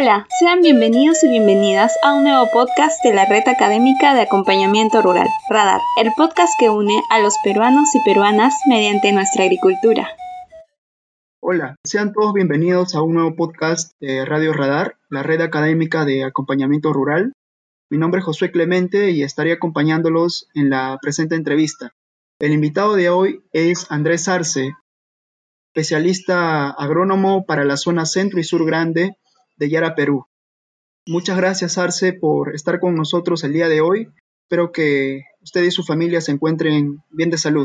Hola, 0.00 0.28
sean 0.38 0.60
bienvenidos 0.60 1.24
y 1.24 1.28
bienvenidas 1.28 1.92
a 2.04 2.14
un 2.14 2.22
nuevo 2.22 2.48
podcast 2.52 3.02
de 3.02 3.12
la 3.12 3.24
Red 3.24 3.48
Académica 3.48 4.14
de 4.14 4.20
Acompañamiento 4.20 5.02
Rural, 5.02 5.26
Radar, 5.50 5.80
el 6.00 6.12
podcast 6.16 6.52
que 6.56 6.70
une 6.70 7.02
a 7.10 7.18
los 7.18 7.34
peruanos 7.42 7.92
y 7.96 7.98
peruanas 8.04 8.54
mediante 8.68 9.10
nuestra 9.10 9.42
agricultura. 9.42 10.08
Hola, 11.40 11.74
sean 11.84 12.12
todos 12.12 12.32
bienvenidos 12.32 12.94
a 12.94 13.02
un 13.02 13.14
nuevo 13.14 13.34
podcast 13.34 13.90
de 13.98 14.24
Radio 14.24 14.52
Radar, 14.52 14.98
la 15.10 15.24
Red 15.24 15.40
Académica 15.40 16.04
de 16.04 16.22
Acompañamiento 16.22 16.92
Rural. 16.92 17.32
Mi 17.90 17.98
nombre 17.98 18.20
es 18.20 18.24
Josué 18.24 18.52
Clemente 18.52 19.10
y 19.10 19.24
estaré 19.24 19.50
acompañándolos 19.50 20.46
en 20.54 20.70
la 20.70 20.96
presente 21.02 21.34
entrevista. 21.34 21.90
El 22.38 22.52
invitado 22.52 22.94
de 22.94 23.10
hoy 23.10 23.42
es 23.50 23.90
Andrés 23.90 24.28
Arce, 24.28 24.74
especialista 25.74 26.70
agrónomo 26.70 27.46
para 27.46 27.64
la 27.64 27.76
zona 27.76 28.06
centro 28.06 28.38
y 28.38 28.44
sur 28.44 28.64
grande 28.64 29.16
de 29.58 29.68
Yara, 29.68 29.94
Perú. 29.94 30.26
Muchas 31.06 31.36
gracias, 31.36 31.78
Arce, 31.78 32.12
por 32.12 32.54
estar 32.54 32.80
con 32.80 32.94
nosotros 32.94 33.42
el 33.44 33.52
día 33.52 33.68
de 33.68 33.80
hoy. 33.80 34.08
Espero 34.44 34.72
que 34.72 35.22
usted 35.42 35.62
y 35.62 35.70
su 35.70 35.82
familia 35.82 36.20
se 36.20 36.32
encuentren 36.32 37.02
bien 37.10 37.30
de 37.30 37.38
salud. 37.38 37.64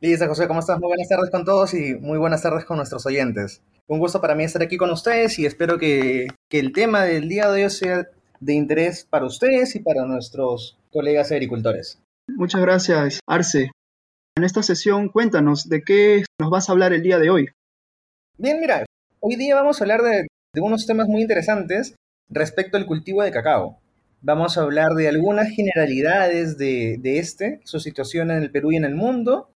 Lisa, 0.00 0.28
José, 0.28 0.48
¿cómo 0.48 0.60
estás? 0.60 0.78
Muy 0.78 0.88
buenas 0.88 1.08
tardes 1.08 1.30
con 1.30 1.44
todos 1.44 1.74
y 1.74 1.94
muy 1.94 2.18
buenas 2.18 2.42
tardes 2.42 2.64
con 2.64 2.78
nuestros 2.78 3.04
oyentes. 3.04 3.62
Un 3.86 3.98
gusto 3.98 4.20
para 4.20 4.34
mí 4.34 4.44
estar 4.44 4.62
aquí 4.62 4.76
con 4.76 4.90
ustedes 4.90 5.38
y 5.38 5.46
espero 5.46 5.78
que, 5.78 6.28
que 6.48 6.58
el 6.58 6.72
tema 6.72 7.04
del 7.04 7.28
día 7.28 7.50
de 7.50 7.64
hoy 7.64 7.70
sea 7.70 8.06
de 8.38 8.54
interés 8.54 9.04
para 9.04 9.26
ustedes 9.26 9.74
y 9.76 9.80
para 9.80 10.06
nuestros 10.06 10.78
colegas 10.90 11.32
agricultores. 11.32 12.00
Muchas 12.28 12.60
gracias, 12.60 13.20
Arce. 13.26 13.70
En 14.36 14.44
esta 14.44 14.62
sesión, 14.62 15.08
cuéntanos 15.08 15.68
de 15.68 15.82
qué 15.82 16.24
nos 16.40 16.50
vas 16.50 16.68
a 16.68 16.72
hablar 16.72 16.92
el 16.92 17.02
día 17.02 17.18
de 17.18 17.30
hoy. 17.30 17.48
Bien, 18.38 18.60
mira, 18.60 18.86
hoy 19.20 19.36
día 19.36 19.54
vamos 19.54 19.80
a 19.80 19.84
hablar 19.84 20.02
de 20.02 20.28
de 20.52 20.60
unos 20.60 20.86
temas 20.86 21.06
muy 21.08 21.22
interesantes 21.22 21.94
respecto 22.28 22.76
al 22.76 22.86
cultivo 22.86 23.22
de 23.22 23.30
cacao. 23.30 23.78
Vamos 24.22 24.58
a 24.58 24.62
hablar 24.62 24.92
de 24.92 25.08
algunas 25.08 25.48
generalidades 25.48 26.58
de, 26.58 27.00
este, 27.02 27.60
su 27.64 27.80
situación 27.80 28.30
en 28.30 28.42
el 28.42 28.50
Perú 28.50 28.72
y 28.72 28.76
en 28.76 28.84
el 28.84 28.94
mundo, 28.94 29.50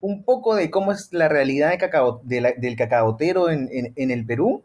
un 0.00 0.24
poco 0.24 0.54
de 0.56 0.70
cómo 0.70 0.92
es 0.92 1.12
la 1.12 1.28
realidad 1.28 1.70
de 1.70 1.78
cacao, 1.78 2.20
del 2.24 2.76
cacaotero 2.76 3.50
en, 3.50 3.92
el 3.96 4.26
Perú, 4.26 4.62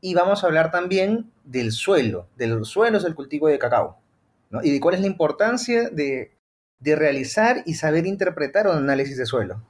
y 0.00 0.14
vamos 0.14 0.42
a 0.42 0.46
hablar 0.46 0.70
también 0.70 1.30
del 1.44 1.72
suelo, 1.72 2.28
de 2.36 2.46
los 2.46 2.68
suelos 2.68 3.02
del 3.02 3.14
cultivo 3.14 3.48
de 3.48 3.58
cacao, 3.58 3.98
y 4.62 4.70
de 4.70 4.80
cuál 4.80 4.94
es 4.94 5.00
la 5.00 5.06
importancia 5.08 5.90
de, 5.90 6.32
de 6.80 6.96
realizar 6.96 7.62
y 7.66 7.74
saber 7.74 8.06
interpretar 8.06 8.68
un 8.68 8.76
análisis 8.76 9.18
de 9.18 9.26
suelo. 9.26 9.62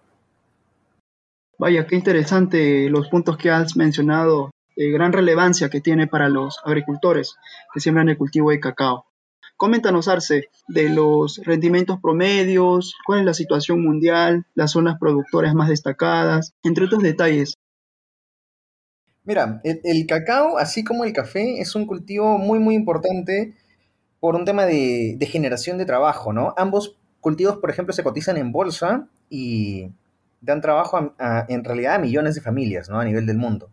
Vaya, 1.58 1.86
qué 1.86 1.96
interesante 1.96 2.90
los 2.90 3.08
puntos 3.08 3.38
que 3.38 3.50
has 3.50 3.76
mencionado 3.76 4.50
gran 4.76 5.12
relevancia 5.12 5.70
que 5.70 5.80
tiene 5.80 6.06
para 6.06 6.28
los 6.28 6.60
agricultores 6.64 7.34
que 7.72 7.80
siembran 7.80 8.08
el 8.08 8.18
cultivo 8.18 8.50
de 8.50 8.60
cacao. 8.60 9.06
Coméntanos, 9.56 10.06
Arce, 10.06 10.50
de 10.68 10.90
los 10.90 11.40
rendimientos 11.42 11.98
promedios, 12.00 12.94
cuál 13.06 13.20
es 13.20 13.24
la 13.24 13.32
situación 13.32 13.82
mundial, 13.82 14.44
las 14.54 14.72
zonas 14.72 14.98
productoras 14.98 15.54
más 15.54 15.70
destacadas, 15.70 16.52
entre 16.62 16.84
otros 16.84 17.02
detalles. 17.02 17.54
Mira, 19.24 19.62
el, 19.64 20.06
cacao, 20.06 20.58
así 20.58 20.84
como 20.84 21.04
el 21.04 21.14
café, 21.14 21.58
es 21.58 21.74
un 21.74 21.86
cultivo 21.86 22.36
muy, 22.36 22.58
muy 22.58 22.74
importante 22.74 23.56
por 24.20 24.36
un 24.36 24.44
tema 24.44 24.66
de, 24.66 25.18
generación 25.22 25.78
de 25.78 25.86
trabajo, 25.86 26.34
¿no? 26.34 26.52
Ambos 26.58 26.98
cultivos, 27.20 27.56
por 27.56 27.70
ejemplo, 27.70 27.94
se 27.94 28.04
cotizan 28.04 28.36
en 28.36 28.52
bolsa 28.52 29.08
y 29.30 29.90
dan 30.42 30.60
trabajo 30.60 31.14
en 31.48 31.64
realidad 31.64 31.94
a 31.94 31.98
millones 31.98 32.34
de 32.34 32.42
familias, 32.42 32.90
¿no? 32.90 33.00
A 33.00 33.04
nivel 33.04 33.26
del 33.26 33.38
mundo. 33.38 33.70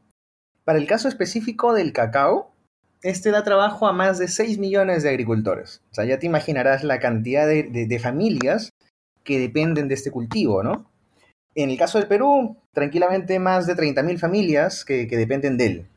Para 0.65 0.79
el 0.79 0.87
caso 0.87 1.07
específico 1.07 1.73
del 1.73 1.91
cacao, 1.91 2.53
este 3.01 3.31
da 3.31 3.43
trabajo 3.43 3.85
a 3.85 3.93
más 3.93 4.17
de 4.17 4.29
6 4.29 4.59
millones 4.59 5.03
de 5.03 5.09
agricultores. 5.09 5.81
O 5.91 5.95
sea, 5.95 6.05
ya 6.05 6.19
te 6.19 6.25
imaginarás 6.25 6.83
la 6.83 6.99
cantidad 6.99 7.45
de, 7.45 7.99
familias 8.01 8.69
que 9.23 9.39
dependen 9.39 9.89
de 9.89 9.95
este 9.95 10.09
cultivo, 10.09 10.63
¿no? 10.63 10.89
En 11.55 11.69
el 11.69 11.77
caso 11.77 11.99
del 11.99 12.07
Perú, 12.07 12.57
tranquilamente 12.73 13.37
más 13.39 13.67
de 13.67 13.75
30.000 13.75 14.17
familias 14.17 14.85
que, 14.85 15.05
dependen 15.05 15.57
de 15.57 15.65
él. 15.65 15.87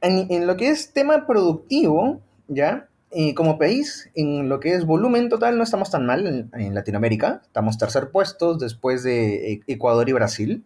En, 0.00 0.46
lo 0.46 0.56
que 0.56 0.70
es 0.70 0.92
tema 0.92 1.26
productivo, 1.26 2.20
¿ya? 2.48 2.88
Eh, 3.10 3.34
como 3.34 3.58
país, 3.58 4.10
en 4.14 4.48
lo 4.48 4.58
que 4.60 4.74
es 4.74 4.84
volumen 4.84 5.28
total, 5.28 5.56
no 5.56 5.64
estamos 5.64 5.90
tan 5.90 6.06
mal 6.06 6.48
en, 6.52 6.74
Latinoamérica. 6.74 7.42
Estamos 7.44 7.78
tercer 7.78 8.10
puestos 8.10 8.58
después 8.58 9.02
de 9.02 9.52
e, 9.52 9.60
Ecuador 9.66 10.08
y 10.08 10.12
Brasil. 10.12 10.64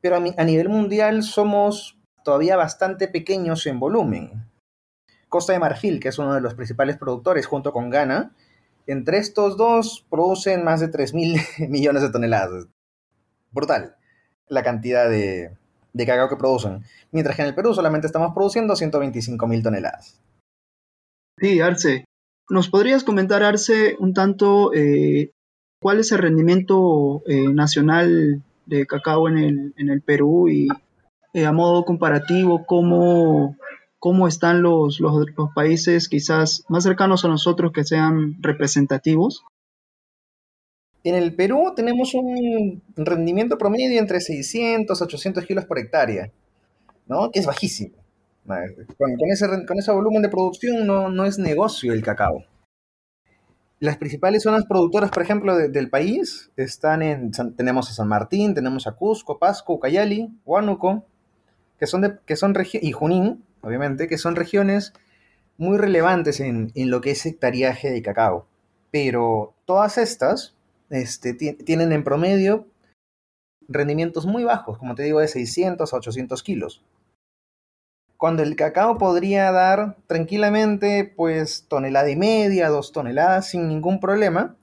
Pero 0.00 0.16
a 0.16 0.44
nivel 0.44 0.68
mundial 0.68 1.22
somos 1.22 2.01
todavía 2.24 2.56
bastante 2.56 3.08
pequeños 3.08 3.66
en 3.66 3.80
volumen. 3.80 4.46
Costa 5.28 5.52
de 5.52 5.58
Marfil, 5.58 6.00
que 6.00 6.08
es 6.08 6.18
uno 6.18 6.34
de 6.34 6.40
los 6.40 6.54
principales 6.54 6.98
productores 6.98 7.46
junto 7.46 7.72
con 7.72 7.90
Ghana, 7.90 8.32
entre 8.86 9.18
estos 9.18 9.56
dos 9.56 10.04
producen 10.10 10.64
más 10.64 10.80
de 10.80 10.88
3 10.88 11.14
mil 11.14 11.40
millones 11.68 12.02
de 12.02 12.10
toneladas. 12.10 12.66
Brutal 13.50 13.96
la 14.52 14.62
cantidad 14.62 15.08
de, 15.08 15.56
cacao 15.96 16.28
que 16.28 16.36
producen. 16.36 16.84
Mientras 17.10 17.36
que 17.36 17.42
en 17.42 17.48
el 17.48 17.54
Perú 17.54 17.74
solamente 17.74 18.06
estamos 18.06 18.32
produciendo 18.34 18.76
125 18.76 19.46
mil 19.46 19.62
toneladas. 19.62 20.20
Sí, 21.38 21.60
Arce. 21.60 22.04
¿Nos 22.50 22.68
podrías 22.68 23.02
comentar, 23.02 23.42
Arce, 23.42 23.96
un 23.98 24.12
tanto 24.12 24.72
eh, 24.74 25.32
cuál 25.80 26.00
es 26.00 26.12
el 26.12 26.18
rendimiento 26.18 27.22
eh, 27.26 27.48
nacional 27.48 28.42
de 28.66 28.86
cacao 28.86 29.28
en 29.28 29.38
el, 29.38 29.74
en 29.76 29.88
el 29.88 30.02
Perú 30.02 30.48
y 30.48 30.68
eh, 31.32 31.46
a 31.46 31.52
modo 31.52 31.84
comparativo 31.84 32.66
cómo, 32.66 33.56
cómo 33.98 34.28
están 34.28 34.62
los, 34.62 35.00
los, 35.00 35.26
países 35.54 36.08
quizás 36.08 36.64
más 36.68 36.84
cercanos 36.84 37.24
a 37.24 37.28
nosotros 37.28 37.72
que 37.72 37.84
sean 37.84 38.36
representativos? 38.42 39.44
En 41.04 41.14
el 41.14 41.34
Perú 41.34 41.72
tenemos 41.74 42.14
un 42.14 42.82
rendimiento 42.96 43.58
promedio 43.58 43.98
entre 43.98 44.20
600 44.20 45.00
a 45.00 45.04
800 45.04 45.46
kilos 45.46 45.64
por 45.64 45.78
hectárea, 45.78 46.30
¿no? 47.06 47.30
que 47.30 47.40
es 47.40 47.46
bajísimo. 47.46 47.96
Con, 48.44 49.30
ese, 49.30 49.46
con 49.66 49.78
ese 49.78 49.92
volumen 49.92 50.22
de 50.22 50.28
producción 50.28 50.86
no, 50.86 51.08
no 51.08 51.24
es 51.24 51.38
negocio 51.38 51.92
el 51.92 52.02
cacao. 52.02 52.44
Las 53.78 53.96
principales 53.96 54.44
zonas 54.44 54.64
productoras, 54.64 55.10
por 55.10 55.22
ejemplo, 55.22 55.56
del 55.56 55.90
país 55.90 56.52
están 56.56 57.02
en, 57.02 57.32
tenemos 57.56 57.90
a 57.90 57.94
San 57.94 58.06
Martín, 58.06 58.54
tenemos 58.54 58.86
a 58.86 58.92
Cusco, 58.92 59.40
Pasco, 59.40 59.74
Ucayali, 59.74 60.28
Huánuco, 60.44 61.04
que 61.82 61.88
son, 61.88 62.20
que 62.24 62.36
son 62.36 62.54
y 62.74 62.92
Junín, 62.92 63.44
obviamente, 63.60 64.06
que 64.06 64.16
son 64.16 64.36
regiones 64.36 64.92
muy 65.58 65.78
relevantes 65.78 66.38
en, 66.38 66.70
lo 66.76 67.00
que 67.00 67.10
es 67.10 67.26
hectariaje 67.26 67.90
de 67.90 68.02
cacao. 68.02 68.46
Pero 68.92 69.56
todas 69.64 69.98
estas 69.98 70.54
este, 70.90 71.34
tienen 71.34 71.90
en 71.90 72.04
promedio 72.04 72.68
rendimientos 73.66 74.26
muy 74.26 74.44
bajos, 74.44 74.78
como 74.78 74.94
te 74.94 75.02
digo, 75.02 75.18
de 75.18 75.26
600 75.26 75.92
a 75.92 75.96
800 75.96 76.40
kilos. 76.44 76.84
Cuando 78.16 78.44
el 78.44 78.54
cacao 78.54 78.96
podría 78.96 79.50
dar 79.50 79.96
tranquilamente, 80.06 81.12
pues, 81.16 81.66
tonelada 81.66 82.10
y 82.10 82.14
media, 82.14 82.68
dos 82.68 82.92
toneladas 82.92 83.48
sin 83.48 83.66
ningún 83.66 83.98
problema, 83.98 84.54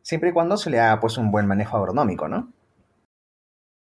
siempre 0.00 0.30
y 0.30 0.32
cuando 0.32 0.56
se 0.56 0.70
le 0.70 0.80
haga, 0.80 0.98
pues, 0.98 1.18
un 1.18 1.30
buen 1.30 1.46
manejo 1.46 1.76
agronómico, 1.76 2.26
¿no? 2.26 2.50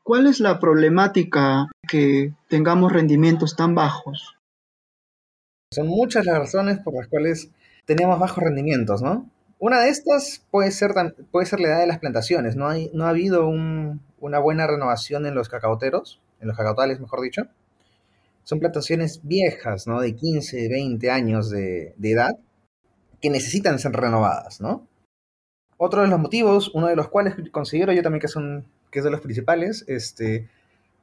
¿Cuál 0.08 0.26
es 0.26 0.40
la 0.40 0.58
problemática 0.58 1.66
que 1.86 2.32
tengamos 2.48 2.90
rendimientos 2.90 3.56
tan 3.56 3.74
bajos? 3.74 4.38
Son 5.70 5.86
muchas 5.86 6.24
las 6.24 6.38
razones 6.38 6.78
por 6.78 6.94
las 6.94 7.08
cuales 7.08 7.50
tenemos 7.84 8.18
bajos 8.18 8.42
rendimientos, 8.42 9.02
¿no? 9.02 9.28
Una 9.58 9.82
de 9.82 9.90
estas 9.90 10.42
puede 10.50 10.70
ser, 10.70 10.92
puede 11.30 11.44
ser 11.44 11.60
la 11.60 11.68
edad 11.68 11.80
de 11.80 11.88
las 11.88 11.98
plantaciones. 11.98 12.56
No, 12.56 12.68
hay, 12.68 12.90
no 12.94 13.04
ha 13.04 13.10
habido 13.10 13.48
una 13.48 14.38
buena 14.38 14.66
renovación 14.66 15.26
en 15.26 15.34
los 15.34 15.50
cacaoteros, 15.50 16.22
en 16.40 16.48
los 16.48 16.56
cacautales, 16.56 17.00
mejor 17.00 17.20
dicho. 17.20 17.42
Son 18.44 18.60
plantaciones 18.60 19.20
viejas, 19.24 19.86
¿no? 19.86 20.00
De 20.00 20.16
15, 20.16 20.70
20 20.70 21.10
años 21.10 21.50
de, 21.50 21.92
de 21.98 22.12
edad, 22.12 22.38
que 23.20 23.28
necesitan 23.28 23.78
ser 23.78 23.92
renovadas, 23.92 24.62
¿no? 24.62 24.86
Otro 25.76 26.00
de 26.00 26.08
los 26.08 26.18
motivos, 26.18 26.70
uno 26.72 26.86
de 26.86 26.96
los 26.96 27.08
cuales 27.08 27.34
considero 27.52 27.92
yo 27.92 28.02
también 28.02 28.22
que 28.22 28.28
son 28.28 28.64
que 28.90 29.00
es 29.00 29.04
de 29.04 29.10
los 29.10 29.20
principales, 29.20 29.84
este, 29.88 30.48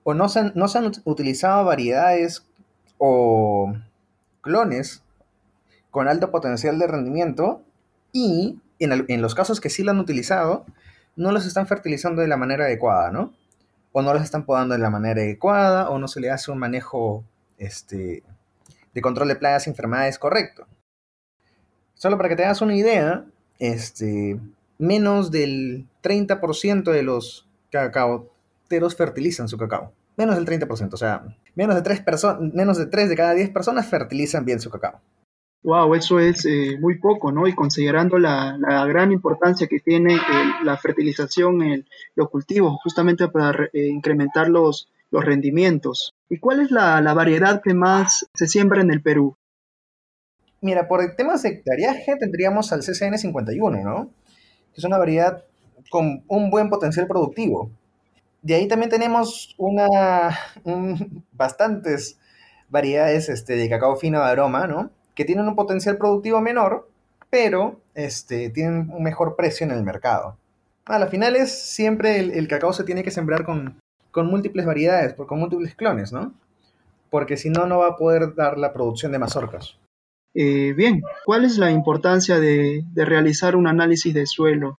o 0.03 0.13
no 0.13 0.29
se 0.29 0.39
han, 0.39 0.51
no 0.55 0.67
se 0.67 0.77
han 0.77 0.91
utilizado 1.03 1.65
variedades 1.65 2.45
o 2.97 3.73
clones 4.41 5.03
con 5.91 6.07
alto 6.07 6.31
potencial 6.31 6.77
de 6.77 6.87
rendimiento 6.87 7.61
y 8.11 8.59
en, 8.79 9.21
los 9.21 9.35
casos 9.35 9.61
que 9.61 9.69
sí 9.69 9.83
lo 9.83 9.91
han 9.91 9.99
utilizado, 9.99 10.65
no 11.15 11.31
los 11.31 11.45
están 11.45 11.67
fertilizando 11.67 12.21
de 12.21 12.27
la 12.27 12.37
manera 12.37 12.65
adecuada, 12.65 13.11
¿no? 13.11 13.33
O 13.91 14.01
no 14.01 14.13
los 14.13 14.23
están 14.23 14.45
podando 14.45 14.73
de 14.73 14.79
la 14.79 14.89
manera 14.89 15.21
adecuada, 15.21 15.89
o 15.89 15.97
no 15.97 16.07
se 16.07 16.19
le 16.19 16.29
hace 16.29 16.51
un 16.51 16.59
manejo 16.59 17.23
este, 17.57 18.23
de 18.93 19.01
control 19.01 19.29
de 19.29 19.35
plagas 19.35 19.67
y 19.67 19.69
enfermedades 19.69 20.19
correcto. 20.19 20.67
Solo 21.93 22.17
para 22.17 22.29
que 22.29 22.35
te 22.35 22.43
hagas 22.43 22.61
una 22.61 22.75
idea, 22.75 23.25
este, 23.59 24.39
menos 24.77 25.31
del 25.31 25.87
30% 26.03 26.91
de 26.91 27.03
los 27.03 27.47
cacaoteros 27.71 28.95
fertilizan 28.95 29.47
su 29.47 29.57
cacao. 29.57 29.94
Menos 30.17 30.35
del 30.35 30.45
30%, 30.45 30.94
o 30.94 30.97
sea, 30.97 31.23
menos 31.56 31.75
de 31.75 31.81
3, 31.81 32.03
menos 32.53 32.77
de, 32.77 32.85
3 32.85 33.09
de 33.09 33.15
cada 33.15 33.33
10 33.33 33.50
personas 33.50 33.88
fertilizan 33.88 34.45
bien 34.45 34.59
su 34.59 34.69
cacao. 34.69 35.01
Wow, 35.63 35.95
eso 35.95 36.19
es 36.19 36.45
eh, 36.45 36.77
muy 36.79 37.00
poco, 37.00 37.31
¿no? 37.31 37.47
Y 37.47 37.56
considerando 37.56 38.19
la, 38.19 38.56
gran 38.88 39.12
importancia 39.12 39.65
que 39.65 39.79
tiene 39.79 40.13
eh, 40.13 40.19
la 40.63 40.77
fertilización 40.77 41.63
en 41.63 41.88
los 42.15 42.29
cultivos, 42.29 42.77
justamente 42.83 43.27
para 43.29 43.65
eh, 43.73 43.88
incrementar 43.88 44.47
los, 44.47 44.89
los 45.09 45.25
rendimientos. 45.25 46.13
¿Y 46.29 46.38
cuál 46.38 46.59
es 46.59 46.69
la, 46.69 47.01
variedad 47.13 47.61
que 47.63 47.73
más 47.73 48.29
se 48.35 48.47
siembra 48.47 48.81
en 48.81 48.91
el 48.91 49.01
Perú? 49.01 49.38
Mira, 50.61 50.88
por 50.88 51.15
temas 51.15 51.41
de 51.41 51.50
hectareaje 51.50 52.15
tendríamos 52.19 52.71
al 52.71 52.81
CCN 52.81 53.18
51, 53.18 53.81
¿no? 53.81 54.11
Es 54.75 54.83
una 54.83 55.00
variedad 55.00 55.45
con 55.89 56.23
un 56.27 56.49
buen 56.49 56.69
potencial 56.69 57.07
productivo. 57.07 57.69
De 58.41 58.55
ahí 58.55 58.67
también 58.67 58.89
tenemos 58.89 59.55
una, 59.57 60.37
bastantes 61.31 62.19
variedades 62.69 63.29
este, 63.29 63.55
de 63.55 63.69
cacao 63.69 63.95
fino 63.95 64.19
de 64.19 64.25
aroma, 64.25 64.67
¿no? 64.67 64.91
que 65.15 65.25
tienen 65.25 65.47
un 65.47 65.55
potencial 65.55 65.97
productivo 65.97 66.41
menor, 66.41 66.87
pero 67.29 67.79
este, 67.95 68.49
tienen 68.49 68.89
un 68.91 69.01
mejor 69.01 69.35
precio 69.35 69.65
en 69.65 69.71
el 69.71 69.81
mercado. 69.83 70.37
A 70.85 70.99
las 70.99 71.09
finales, 71.09 71.51
siempre 71.51 72.19
el, 72.19 72.47
cacao 72.47 72.73
se 72.73 72.83
tiene 72.83 73.03
que 73.03 73.11
sembrar 73.11 73.45
con, 73.45 73.79
múltiples 74.13 74.65
variedades, 74.65 75.15
con 75.15 75.39
múltiples 75.39 75.73
clones, 75.75 76.13
¿no? 76.13 76.33
Porque 77.09 77.37
si 77.37 77.49
no, 77.49 77.65
no 77.65 77.79
va 77.79 77.87
a 77.87 77.95
poder 77.95 78.35
dar 78.35 78.57
la 78.57 78.73
producción 78.73 79.11
de 79.11 79.19
mazorcas. 79.19 79.77
Eh, 80.35 80.73
bien, 80.73 81.01
¿cuál 81.25 81.45
es 81.45 81.57
la 81.57 81.71
importancia 81.71 82.39
de, 82.39 82.83
de 82.93 83.05
realizar 83.05 83.55
un 83.55 83.67
análisis 83.67 84.13
de 84.13 84.25
suelo? 84.27 84.77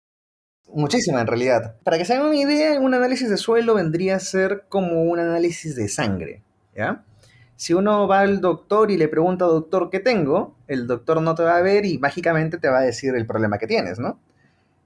Muchísima 0.73 1.21
en 1.21 1.27
realidad. 1.27 1.75
Para 1.83 1.97
que 1.97 2.06
se 2.06 2.13
hagan 2.13 2.27
una 2.27 2.35
idea, 2.35 2.79
un 2.79 2.94
análisis 2.94 3.29
de 3.29 3.38
suelo 3.38 3.75
vendría 3.75 4.15
a 4.15 4.19
ser 4.19 4.65
como 4.67 5.03
un 5.03 5.19
análisis 5.19 5.75
de 5.75 5.88
sangre, 5.88 6.44
¿ya? 6.75 7.03
Si 7.56 7.73
uno 7.73 8.07
va 8.07 8.19
al 8.19 8.41
doctor 8.41 8.91
y 8.91 8.97
le 8.97 9.07
pregunta, 9.07 9.45
doctor, 9.45 9.89
¿qué 9.89 10.01
tengo? 10.01 10.56
El 10.67 10.88
doctor 10.88 11.21
no 11.21 11.35
te 11.35 11.44
va 11.44 11.56
a 11.56 11.62
ver 11.62 11.85
y 11.85 11.97
mágicamente 11.97 12.57
te 12.57 12.67
va 12.67 12.79
a 12.79 12.81
decir 12.81 13.15
el 13.15 13.25
problema 13.25 13.57
que 13.57 13.67
tienes, 13.67 14.00
¿no? 14.00 14.19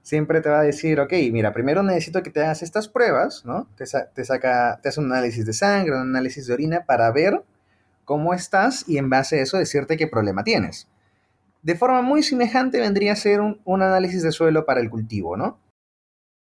Siempre 0.02 0.40
te 0.40 0.48
va 0.48 0.60
a 0.60 0.62
decir, 0.62 1.00
ok, 1.00 1.12
mira, 1.32 1.52
primero 1.52 1.82
necesito 1.82 2.22
que 2.22 2.30
te 2.30 2.40
hagas 2.40 2.62
estas 2.62 2.88
pruebas, 2.88 3.44
¿no? 3.44 3.68
Te, 3.76 3.86
saca, 3.86 4.78
te 4.80 4.88
hace 4.88 5.00
un 5.00 5.10
análisis 5.12 5.44
de 5.44 5.52
sangre, 5.52 5.96
un 5.96 6.02
análisis 6.02 6.46
de 6.46 6.54
orina 6.54 6.84
para 6.84 7.10
ver 7.10 7.42
cómo 8.04 8.32
estás 8.32 8.88
y 8.88 8.98
en 8.98 9.10
base 9.10 9.40
a 9.40 9.42
eso 9.42 9.58
decirte 9.58 9.96
qué 9.96 10.06
problema 10.06 10.44
tienes. 10.44 10.88
De 11.62 11.74
forma 11.74 12.02
muy 12.02 12.22
semejante 12.22 12.78
vendría 12.78 13.12
a 13.12 13.16
ser 13.16 13.40
un 13.40 13.82
análisis 13.82 14.22
de 14.22 14.30
suelo 14.30 14.64
para 14.64 14.80
el 14.80 14.88
cultivo, 14.88 15.36
¿no? 15.36 15.58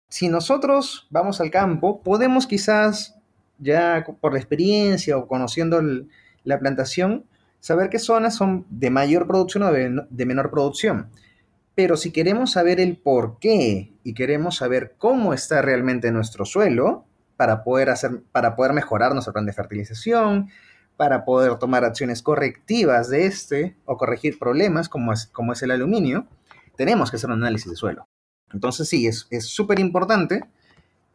Si 0.09 0.29
nosotros 0.29 1.07
vamos 1.11 1.41
al 1.41 1.51
campo, 1.51 2.03
podemos 2.03 2.47
quizás 2.47 3.19
ya 3.59 4.07
por 4.21 4.33
la 4.33 4.39
experiencia 4.39 5.19
o 5.19 5.27
conociendo 5.27 5.83
la 6.45 6.59
plantación, 6.59 7.27
saber 7.61 7.91
qué 7.91 7.99
zonas 7.99 8.35
son 8.37 8.67
de 8.71 8.91
mayor 8.91 9.27
producción 9.27 9.65
o 9.65 9.73
de, 9.73 10.27
menor 10.27 10.51
producción. 10.51 11.11
Pero 11.75 11.97
si 11.97 12.11
queremos 12.11 12.53
saber 12.53 12.81
el 12.81 12.97
por 12.97 13.39
qué 13.39 13.93
y 14.03 14.15
queremos 14.15 14.57
saber 14.57 14.95
cómo 14.99 15.35
está 15.35 15.63
realmente 15.63 16.11
nuestro 16.11 16.45
suelo, 16.45 17.05
para 17.37 17.63
poder, 17.63 17.89
hacer, 17.91 18.23
para 18.33 18.57
poder 18.57 18.73
mejorar 18.73 19.13
nuestro 19.13 19.33
plan 19.33 19.47
de 19.47 19.53
fertilización, 19.53 20.49
para 20.97 21.25
poder 21.25 21.57
tomar 21.59 21.85
acciones 21.85 22.21
correctivas 22.21 23.11
de 23.11 23.27
este 23.27 23.77
o 23.85 23.97
corregir 23.97 24.41
problemas 24.41 24.89
como 24.89 25.13
es, 25.13 25.27
como 25.27 25.53
es 25.53 25.63
el 25.63 25.71
aluminio, 25.71 26.27
tenemos 26.77 27.11
que 27.11 27.17
hacer 27.17 27.31
un 27.31 27.41
análisis 27.41 27.71
de 27.71 27.77
suelo. 27.77 28.09
Entonces 28.53 28.89
sí, 28.89 29.07
es 29.07 29.27
súper 29.45 29.79
importante 29.79 30.45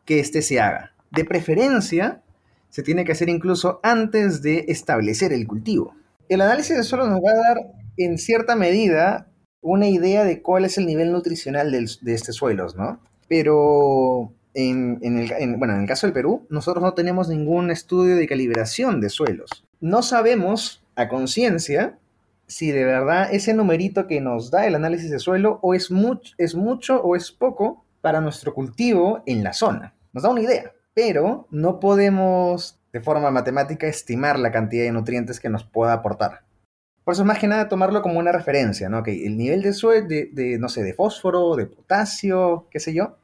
que 0.06 0.20
este 0.20 0.42
se 0.42 0.60
haga. 0.60 0.94
De 1.12 1.26
preferencia, 1.26 2.22
se 2.70 2.84
tiene 2.84 3.06
que 3.06 3.12
hacer 3.12 3.30
incluso 3.30 3.80
antes 3.84 4.42
de 4.42 4.66
establecer 4.68 5.32
el 5.32 5.46
cultivo. 5.46 5.96
El 6.28 6.42
análisis 6.42 6.76
de 6.76 6.84
suelo 6.84 7.08
nos 7.08 7.20
va 7.20 7.32
a 7.32 7.54
dar 7.54 7.58
en 7.98 8.18
cierta 8.18 8.56
medida 8.56 9.28
una 9.62 9.88
idea 9.88 10.24
de 10.24 10.42
cuál 10.42 10.66
es 10.66 10.78
el 10.78 10.88
nivel 10.88 11.12
nutricional 11.12 11.72
de 11.72 12.14
estos 12.14 12.36
suelos, 12.36 12.76
¿no? 12.76 13.00
Pero 13.28 14.34
en, 14.56 15.00
el, 15.04 15.56
bueno, 15.58 15.76
en 15.76 15.82
el 15.82 15.88
caso 15.88 16.08
del 16.08 16.14
Perú, 16.14 16.48
nosotros 16.50 16.84
no 16.84 16.94
tenemos 16.94 17.30
ningún 17.30 17.72
estudio 17.72 18.16
de 18.16 18.28
calibración 18.28 19.00
de 19.00 19.10
suelos. 19.10 19.64
No 19.80 20.02
sabemos 20.02 20.84
a 20.96 21.08
conciencia 21.08 21.98
si 22.48 22.72
de 22.72 22.86
verdad 22.86 23.30
ese 23.32 23.54
numerito 23.54 24.08
que 24.08 24.22
nos 24.22 24.52
da 24.52 24.66
el 24.68 24.76
análisis 24.76 25.10
de 25.10 25.20
suelo 25.20 25.60
o 25.62 25.74
es, 25.74 25.90
es 26.38 26.56
mucho 26.56 27.02
o 27.02 27.16
es 27.16 27.32
poco 27.32 27.86
para 28.02 28.22
nuestro 28.22 28.54
cultivo 28.54 29.24
en 29.26 29.44
la 29.44 29.54
zona. 29.54 29.96
Nos 30.12 30.24
da 30.24 30.30
una 30.30 30.42
idea 30.42 30.72
pero 30.94 31.48
no 31.52 31.80
podemos 31.80 32.80
de 32.92 33.02
forma 33.02 33.32
matemática 33.32 33.88
estimar 33.88 34.38
la 34.38 34.52
cantidad 34.52 34.84
de 34.84 34.92
nutrientes 34.92 35.40
que 35.40 35.50
nos 35.50 35.64
pueda 35.64 35.94
aportar. 35.94 36.42
Por 37.04 37.14
eso 37.14 37.24
es 37.24 37.28
más 37.28 37.40
que 37.40 37.48
nada 37.48 37.68
tomarlo 37.68 38.02
como 38.02 38.20
una 38.20 38.32
referencia, 38.32 38.88
¿no? 38.88 39.04
Que 39.04 39.26
el 39.26 39.36
nivel 39.36 39.62
de, 39.62 39.74
suelo, 39.74 40.08
de, 40.08 40.58
no 40.60 40.70
sé, 40.70 40.84
de 40.84 40.94
fósforo, 40.94 41.56
de 41.56 41.66
potasio, 41.66 42.68
qué 42.70 42.80
sé 42.80 42.94
yo, 42.94 43.18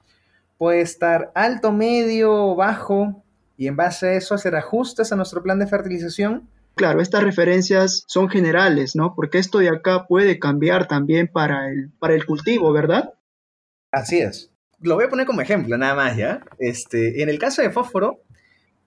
puede 0.57 0.81
estar 0.81 1.31
alto, 1.35 1.71
medio, 1.71 2.55
bajo, 2.55 3.23
y 3.55 3.67
en 3.67 3.75
base 3.75 4.07
a 4.07 4.13
eso 4.13 4.35
hacer 4.35 4.55
ajustes 4.55 5.11
a 5.11 5.15
nuestro 5.15 5.43
plan 5.43 5.59
de 5.59 5.67
fertilización. 5.67 6.49
Claro, 6.79 7.01
estas 7.01 7.23
referencias 7.23 8.03
son 8.07 8.29
generales, 8.29 8.95
¿no? 8.95 9.13
Porque 9.13 9.37
esto 9.37 9.59
de 9.59 9.69
acá 9.69 10.07
puede 10.07 10.39
cambiar 10.39 10.87
también 10.87 11.27
para 11.27 11.69
el, 11.69 11.91
para 11.99 12.15
el 12.15 12.25
cultivo, 12.25 12.71
¿verdad? 12.73 13.13
Así 13.91 14.19
es 14.19 14.49
lo 14.81 14.95
voy 14.95 15.05
a 15.05 15.09
poner 15.09 15.25
como 15.25 15.41
ejemplo, 15.41 15.77
nada 15.77 15.95
más, 15.95 16.15
¿ya? 16.15 16.41
Este, 16.57 17.21
en 17.21 17.29
el 17.29 17.39
caso 17.39 17.61
de 17.61 17.69
fósforo, 17.69 18.21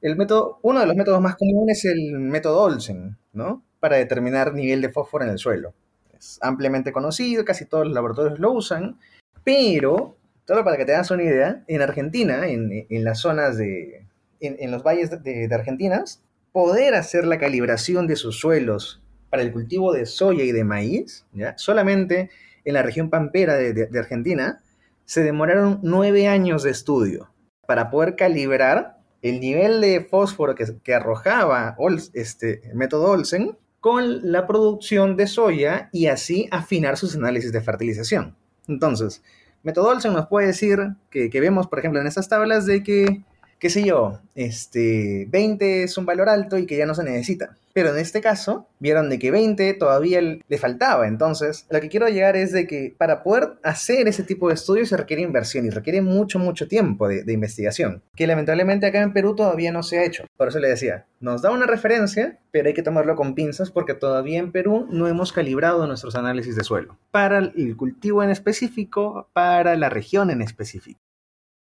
el 0.00 0.16
método, 0.16 0.58
uno 0.62 0.80
de 0.80 0.86
los 0.86 0.96
métodos 0.96 1.20
más 1.20 1.36
comunes 1.36 1.84
es 1.84 1.92
el 1.92 2.18
método 2.18 2.62
Olsen, 2.62 3.16
¿no? 3.32 3.62
Para 3.80 3.96
determinar 3.96 4.54
nivel 4.54 4.80
de 4.80 4.90
fósforo 4.90 5.24
en 5.24 5.30
el 5.30 5.38
suelo. 5.38 5.74
Es 6.18 6.38
ampliamente 6.42 6.92
conocido, 6.92 7.44
casi 7.44 7.66
todos 7.66 7.86
los 7.86 7.94
laboratorios 7.94 8.38
lo 8.38 8.52
usan, 8.52 8.98
pero, 9.44 10.16
solo 10.46 10.64
para 10.64 10.76
que 10.76 10.84
te 10.84 10.94
hagas 10.94 11.10
una 11.10 11.24
idea, 11.24 11.62
en 11.66 11.82
Argentina, 11.82 12.48
en, 12.48 13.04
las 13.04 13.20
zonas 13.20 13.56
de, 13.58 14.06
en, 14.40 14.70
los 14.70 14.82
valles 14.82 15.10
de, 15.22 15.48
Argentina, 15.52 16.04
poder 16.52 16.94
hacer 16.94 17.24
la 17.26 17.38
calibración 17.38 18.06
de 18.06 18.16
sus 18.16 18.38
suelos 18.38 19.02
para 19.30 19.42
el 19.42 19.52
cultivo 19.52 19.92
de 19.92 20.06
soya 20.06 20.44
y 20.44 20.52
de 20.52 20.64
maíz. 20.64 21.26
Solamente 21.56 22.30
en 22.64 22.74
la 22.74 22.82
región 22.82 23.10
pampera 23.10 23.56
de 23.56 23.98
Argentina, 23.98 24.62
se 25.04 25.22
demoraron 25.22 25.80
nueve 25.82 26.28
años 26.28 26.62
de 26.62 26.70
estudio 26.70 27.30
para 27.66 27.90
poder 27.90 28.16
calibrar 28.16 28.98
el 29.22 29.40
nivel 29.40 29.80
de 29.80 30.00
fósforo 30.00 30.54
que, 30.54 30.94
arrojaba 30.94 31.76
este 32.12 32.62
método 32.74 33.10
Olsen 33.10 33.56
con 33.80 34.30
la 34.30 34.46
producción 34.46 35.16
de 35.16 35.26
soya 35.26 35.88
y 35.92 36.06
así 36.06 36.48
afinar 36.50 36.96
sus 36.96 37.16
análisis 37.16 37.52
de 37.52 37.60
fertilización. 37.60 38.36
Entonces, 38.68 39.22
método 39.62 39.88
Olsen 39.88 40.12
nos 40.12 40.26
puede 40.26 40.48
decir 40.48 40.78
que 41.10 41.40
vemos, 41.40 41.66
por 41.66 41.78
ejemplo, 41.78 42.00
en 42.00 42.06
estas 42.06 42.28
tablas 42.28 42.66
de 42.66 42.82
que 42.82 43.24
qué 43.62 43.70
sé 43.70 43.84
yo, 43.84 44.18
este, 44.34 45.28
20 45.30 45.84
es 45.84 45.96
un 45.96 46.04
valor 46.04 46.28
alto 46.28 46.58
y 46.58 46.66
que 46.66 46.76
ya 46.76 46.84
no 46.84 46.96
se 46.96 47.04
necesita. 47.04 47.56
Pero 47.72 47.90
en 47.90 47.98
este 47.98 48.20
caso, 48.20 48.66
vieron 48.80 49.08
de 49.08 49.20
que 49.20 49.30
20 49.30 49.74
todavía 49.74 50.20
le 50.20 50.58
faltaba. 50.58 51.06
Entonces, 51.06 51.64
lo 51.70 51.80
que 51.80 51.88
quiero 51.88 52.08
llegar 52.08 52.34
es 52.34 52.50
de 52.50 52.66
que 52.66 52.92
para 52.98 53.22
poder 53.22 53.52
hacer 53.62 54.08
ese 54.08 54.24
tipo 54.24 54.48
de 54.48 54.54
estudios 54.54 54.88
se 54.88 54.96
requiere 54.96 55.22
inversión 55.22 55.64
y 55.64 55.70
requiere 55.70 56.02
mucho, 56.02 56.40
mucho 56.40 56.66
tiempo 56.66 57.06
de, 57.06 57.32
investigación, 57.32 58.02
que 58.16 58.26
lamentablemente 58.26 58.86
acá 58.86 59.00
en 59.00 59.12
Perú 59.12 59.36
todavía 59.36 59.70
no 59.70 59.84
se 59.84 60.00
ha 60.00 60.04
hecho. 60.04 60.24
Por 60.36 60.48
eso 60.48 60.58
le 60.58 60.68
decía, 60.68 61.06
nos 61.20 61.40
da 61.40 61.52
una 61.52 61.66
referencia, 61.66 62.40
pero 62.50 62.66
hay 62.66 62.74
que 62.74 62.82
tomarlo 62.82 63.14
con 63.14 63.36
pinzas 63.36 63.70
porque 63.70 63.94
todavía 63.94 64.40
en 64.40 64.50
Perú 64.50 64.88
no 64.90 65.06
hemos 65.06 65.32
calibrado 65.32 65.86
nuestros 65.86 66.16
análisis 66.16 66.56
de 66.56 66.64
suelo 66.64 66.98
para 67.12 67.38
el 67.38 67.76
cultivo 67.76 68.24
en 68.24 68.30
específico, 68.30 69.28
para 69.32 69.76
la 69.76 69.88
región 69.88 70.30
en 70.30 70.42
específico. 70.42 71.00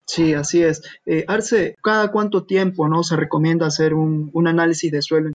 Sí, 0.07 0.33
así 0.33 0.63
es. 0.63 0.81
Eh, 1.05 1.25
Arce, 1.27 1.75
¿cada 1.83 2.11
cuánto 2.11 2.45
tiempo 2.45 2.87
no 2.87 3.03
se 3.03 3.17
recomienda 3.17 3.67
hacer 3.67 3.93
un, 3.93 4.31
análisis 4.47 4.89
de 4.91 5.01
suelo? 5.01 5.31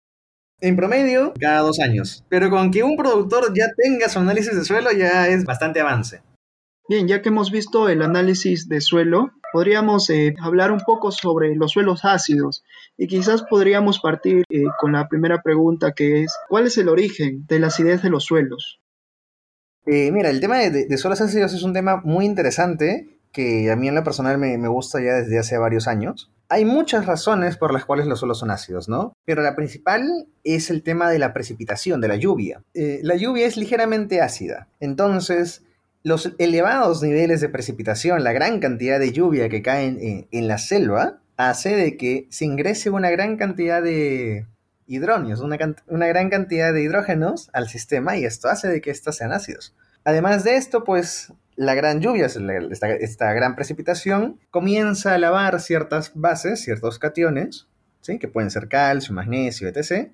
En 0.62 0.76
promedio, 0.76 1.34
cada 1.40 1.62
dos 1.62 1.80
años. 1.80 2.24
Pero 2.30 2.50
con 2.50 2.70
que 2.70 2.84
un 2.84 2.96
productor 2.96 3.52
ya 3.56 3.66
tenga 3.76 4.10
su 4.10 4.20
análisis 4.20 4.56
de 4.56 4.64
suelo 4.64 4.92
ya 4.92 5.28
es 5.28 5.44
bastante 5.44 5.80
avance. 5.80 6.22
Bien, 6.88 7.08
ya 7.08 7.22
que 7.22 7.30
hemos 7.30 7.52
visto 7.52 7.90
el 7.90 8.02
análisis 8.02 8.68
de 8.68 8.82
suelo, 8.82 9.32
podríamos 9.54 10.10
eh, 10.10 10.36
hablar 10.40 10.72
un 10.72 10.82
poco 10.82 11.12
sobre 11.12 11.56
los 11.56 11.72
suelos 11.72 12.04
ácidos 12.04 12.64
y 12.98 13.08
quizás 13.08 13.44
podríamos 13.44 14.00
partir 14.00 14.44
eh, 14.50 14.64
con 14.80 14.92
la 14.92 15.08
primera 15.08 15.42
pregunta 15.42 15.94
que 15.94 16.24
es, 16.24 16.36
¿cuál 16.48 16.68
es 16.68 16.78
el 16.78 16.90
origen 16.90 17.46
de 17.48 17.60
la 17.60 17.68
acidez 17.68 18.02
de 18.04 18.10
los 18.10 18.26
suelos? 18.26 18.80
mira, 19.86 20.30
el 20.30 20.40
tema 20.40 20.60
de, 20.60 20.86
de, 20.86 20.98
suelos 21.00 21.20
ácidos 21.20 21.52
es 21.54 21.64
un 21.64 21.74
tema 21.74 22.00
muy 22.04 22.24
interesante 22.24 23.19
que 23.32 23.72
a 23.72 23.76
mí 23.76 23.88
en 23.88 23.96
lo 23.96 24.04
personal 24.04 24.38
me, 24.38 24.68
gusta 24.68 25.00
ya 25.02 25.14
desde 25.14 25.40
hace 25.40 25.58
varios 25.58 25.88
años. 25.88 26.32
Hay 26.50 26.66
muchas 26.66 27.06
razones 27.06 27.58
por 27.58 27.74
las 27.74 27.86
cuales 27.86 28.08
los 28.08 28.20
suelos 28.20 28.40
son 28.40 28.50
ácidos, 28.50 28.90
¿no? 28.90 29.14
Pero 29.26 29.44
la 29.44 29.56
principal 29.56 30.28
es 30.44 30.70
el 30.72 30.82
tema 30.82 31.10
de 31.10 31.20
la 31.20 31.32
precipitación, 31.32 32.02
de 32.02 32.08
la 32.08 32.16
lluvia. 32.16 32.64
Eh, 32.74 33.00
la 33.04 33.16
lluvia 33.16 33.46
es 33.46 33.56
ligeramente 33.56 34.22
ácida, 34.22 34.68
entonces 34.80 35.64
los 36.02 36.34
elevados 36.40 37.04
niveles 37.04 37.42
de 37.42 37.50
precipitación, 37.50 38.24
la 38.24 38.32
gran 38.32 38.60
cantidad 38.60 39.00
de 39.00 39.12
lluvia 39.12 39.50
que 39.50 39.62
cae 39.62 40.28
en, 40.32 40.48
la 40.48 40.58
selva, 40.58 41.20
hace 41.36 41.76
de 41.76 41.98
que 41.98 42.28
se 42.30 42.46
ingrese 42.46 42.90
una 42.90 43.10
gran 43.10 43.38
cantidad 43.38 43.84
de 43.84 44.48
hidróneos, 44.88 45.42
una, 45.42 45.58
una 45.88 46.08
gran 46.08 46.30
cantidad 46.30 46.74
de 46.74 46.82
hidrógenos 46.82 47.50
al 47.54 47.68
sistema 47.68 48.18
y 48.18 48.26
esto 48.26 48.48
hace 48.48 48.70
de 48.70 48.82
que 48.82 48.92
estos 48.92 49.18
sean 49.18 49.34
ácidos. 49.34 49.76
Además 50.06 50.44
de 50.44 50.56
esto, 50.56 50.84
pues 50.84 51.34
la 51.60 51.76
gran 51.76 52.00
lluvia, 52.00 52.26
esta, 52.26 52.90
esta, 52.90 53.34
gran 53.34 53.58
precipitación, 53.58 54.40
comienza 54.50 55.14
a 55.14 55.18
lavar 55.18 55.60
ciertas 55.60 56.14
bases, 56.16 56.62
ciertos 56.62 57.00
cationes, 57.00 57.68
¿sí? 58.00 58.18
que 58.18 58.30
pueden 58.30 58.50
ser 58.50 58.70
calcio, 58.70 59.14
magnesio, 59.14 59.68
etc., 59.68 60.10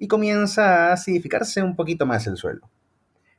y 0.00 0.08
comienza 0.08 0.88
a 0.88 0.94
acidificarse 0.94 1.62
un 1.62 1.76
poquito 1.76 2.04
más 2.04 2.26
el 2.26 2.36
suelo. 2.36 2.68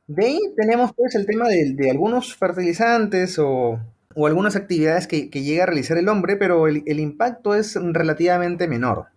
De 0.06 0.24
ahí 0.24 0.40
tenemos 0.56 0.94
pues 0.94 1.14
el 1.16 1.26
tema 1.26 1.46
de, 1.48 1.90
algunos 1.90 2.34
fertilizantes 2.34 3.38
o, 3.38 3.78
algunas 4.16 4.56
actividades 4.56 5.06
que, 5.06 5.28
llega 5.28 5.64
a 5.64 5.66
realizar 5.66 5.98
el 5.98 6.08
hombre, 6.08 6.36
pero 6.36 6.66
el, 6.66 6.82
el 6.86 6.98
impacto 6.98 7.54
es 7.54 7.74
relativamente 7.74 8.68
menor. 8.68 9.08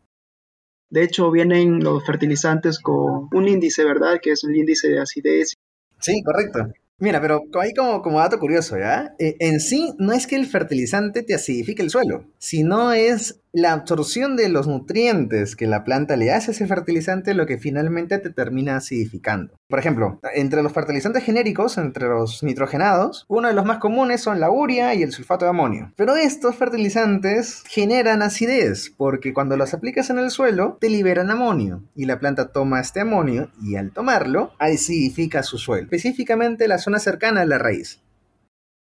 De 0.90 1.04
hecho, 1.04 1.32
vienen 1.32 1.82
los 1.82 2.06
fertilizantes 2.06 2.80
con 2.80 3.30
un 3.32 3.48
índice, 3.48 3.86
¿verdad? 3.86 4.20
Que 4.22 4.32
es 4.32 4.44
el 4.44 4.54
índice 4.54 4.90
de 4.90 5.00
acidez. 5.00 5.54
Sí, 6.00 6.22
correcto. 6.24 6.74
Mira, 7.00 7.22
pero 7.22 7.44
ahí 7.62 7.74
como, 7.76 8.02
como 8.02 8.20
dato 8.20 8.40
curioso, 8.40 8.76
¿ya? 8.76 9.14
Eh, 9.20 9.36
en 9.40 9.60
sí, 9.60 9.94
no 10.00 10.14
es 10.14 10.26
que 10.26 10.36
el 10.36 10.48
fertilizante 10.48 11.22
te 11.22 11.36
acidifique 11.36 11.84
el 11.84 11.92
suelo, 11.92 12.26
sino 12.40 12.92
es 12.92 13.40
la 13.58 13.74
absorción 13.74 14.36
de 14.36 14.50
los 14.50 14.68
nutrientes 14.68 15.56
que 15.56 15.66
la 15.66 15.84
planta 15.84 16.16
le 16.16 16.32
hace 16.32 16.52
a 16.52 16.54
ese 16.54 16.68
fertilizante 16.68 17.34
lo 17.34 17.48
que 17.48 17.58
finalmente 17.58 18.20
te 18.20 18.30
termina 18.30 18.76
acidificando. 18.76 19.56
Por 19.68 19.80
ejemplo, 19.80 20.20
entre 20.36 20.62
los 20.62 20.74
fertilizantes 20.74 21.24
genéricos, 21.24 21.80
entre 21.80 22.08
los 22.08 22.44
nitrogenados, 22.44 23.26
uno 23.28 23.48
de 23.48 23.56
los 23.56 23.66
más 23.66 23.80
comunes 23.80 24.22
son 24.22 24.40
la 24.40 24.52
urea 24.52 24.94
y 24.94 25.02
el 25.02 25.12
sulfato 25.12 25.46
de 25.46 25.50
amonio. 25.50 25.92
Pero 25.96 26.16
estos 26.16 26.56
fertilizantes 26.56 27.64
generan 27.68 28.22
acidez 28.22 28.94
porque 28.96 29.34
cuando 29.34 29.58
los 29.58 29.74
aplicas 29.74 30.12
en 30.12 30.20
el 30.20 30.30
suelo 30.30 30.78
te 30.80 30.92
liberan 30.92 31.32
amonio 31.32 31.82
y 31.96 32.06
la 32.06 32.20
planta 32.20 32.52
toma 32.52 32.80
este 32.80 33.00
amonio 33.00 33.50
y 33.60 33.76
al 33.76 33.90
tomarlo 33.90 34.52
acidifica 34.60 35.42
su 35.42 35.58
suelo, 35.58 35.86
específicamente 35.86 36.68
la 36.68 36.78
zona 36.78 37.00
cercana 37.00 37.42
a 37.42 37.46
la 37.46 37.58
raíz. 37.58 38.02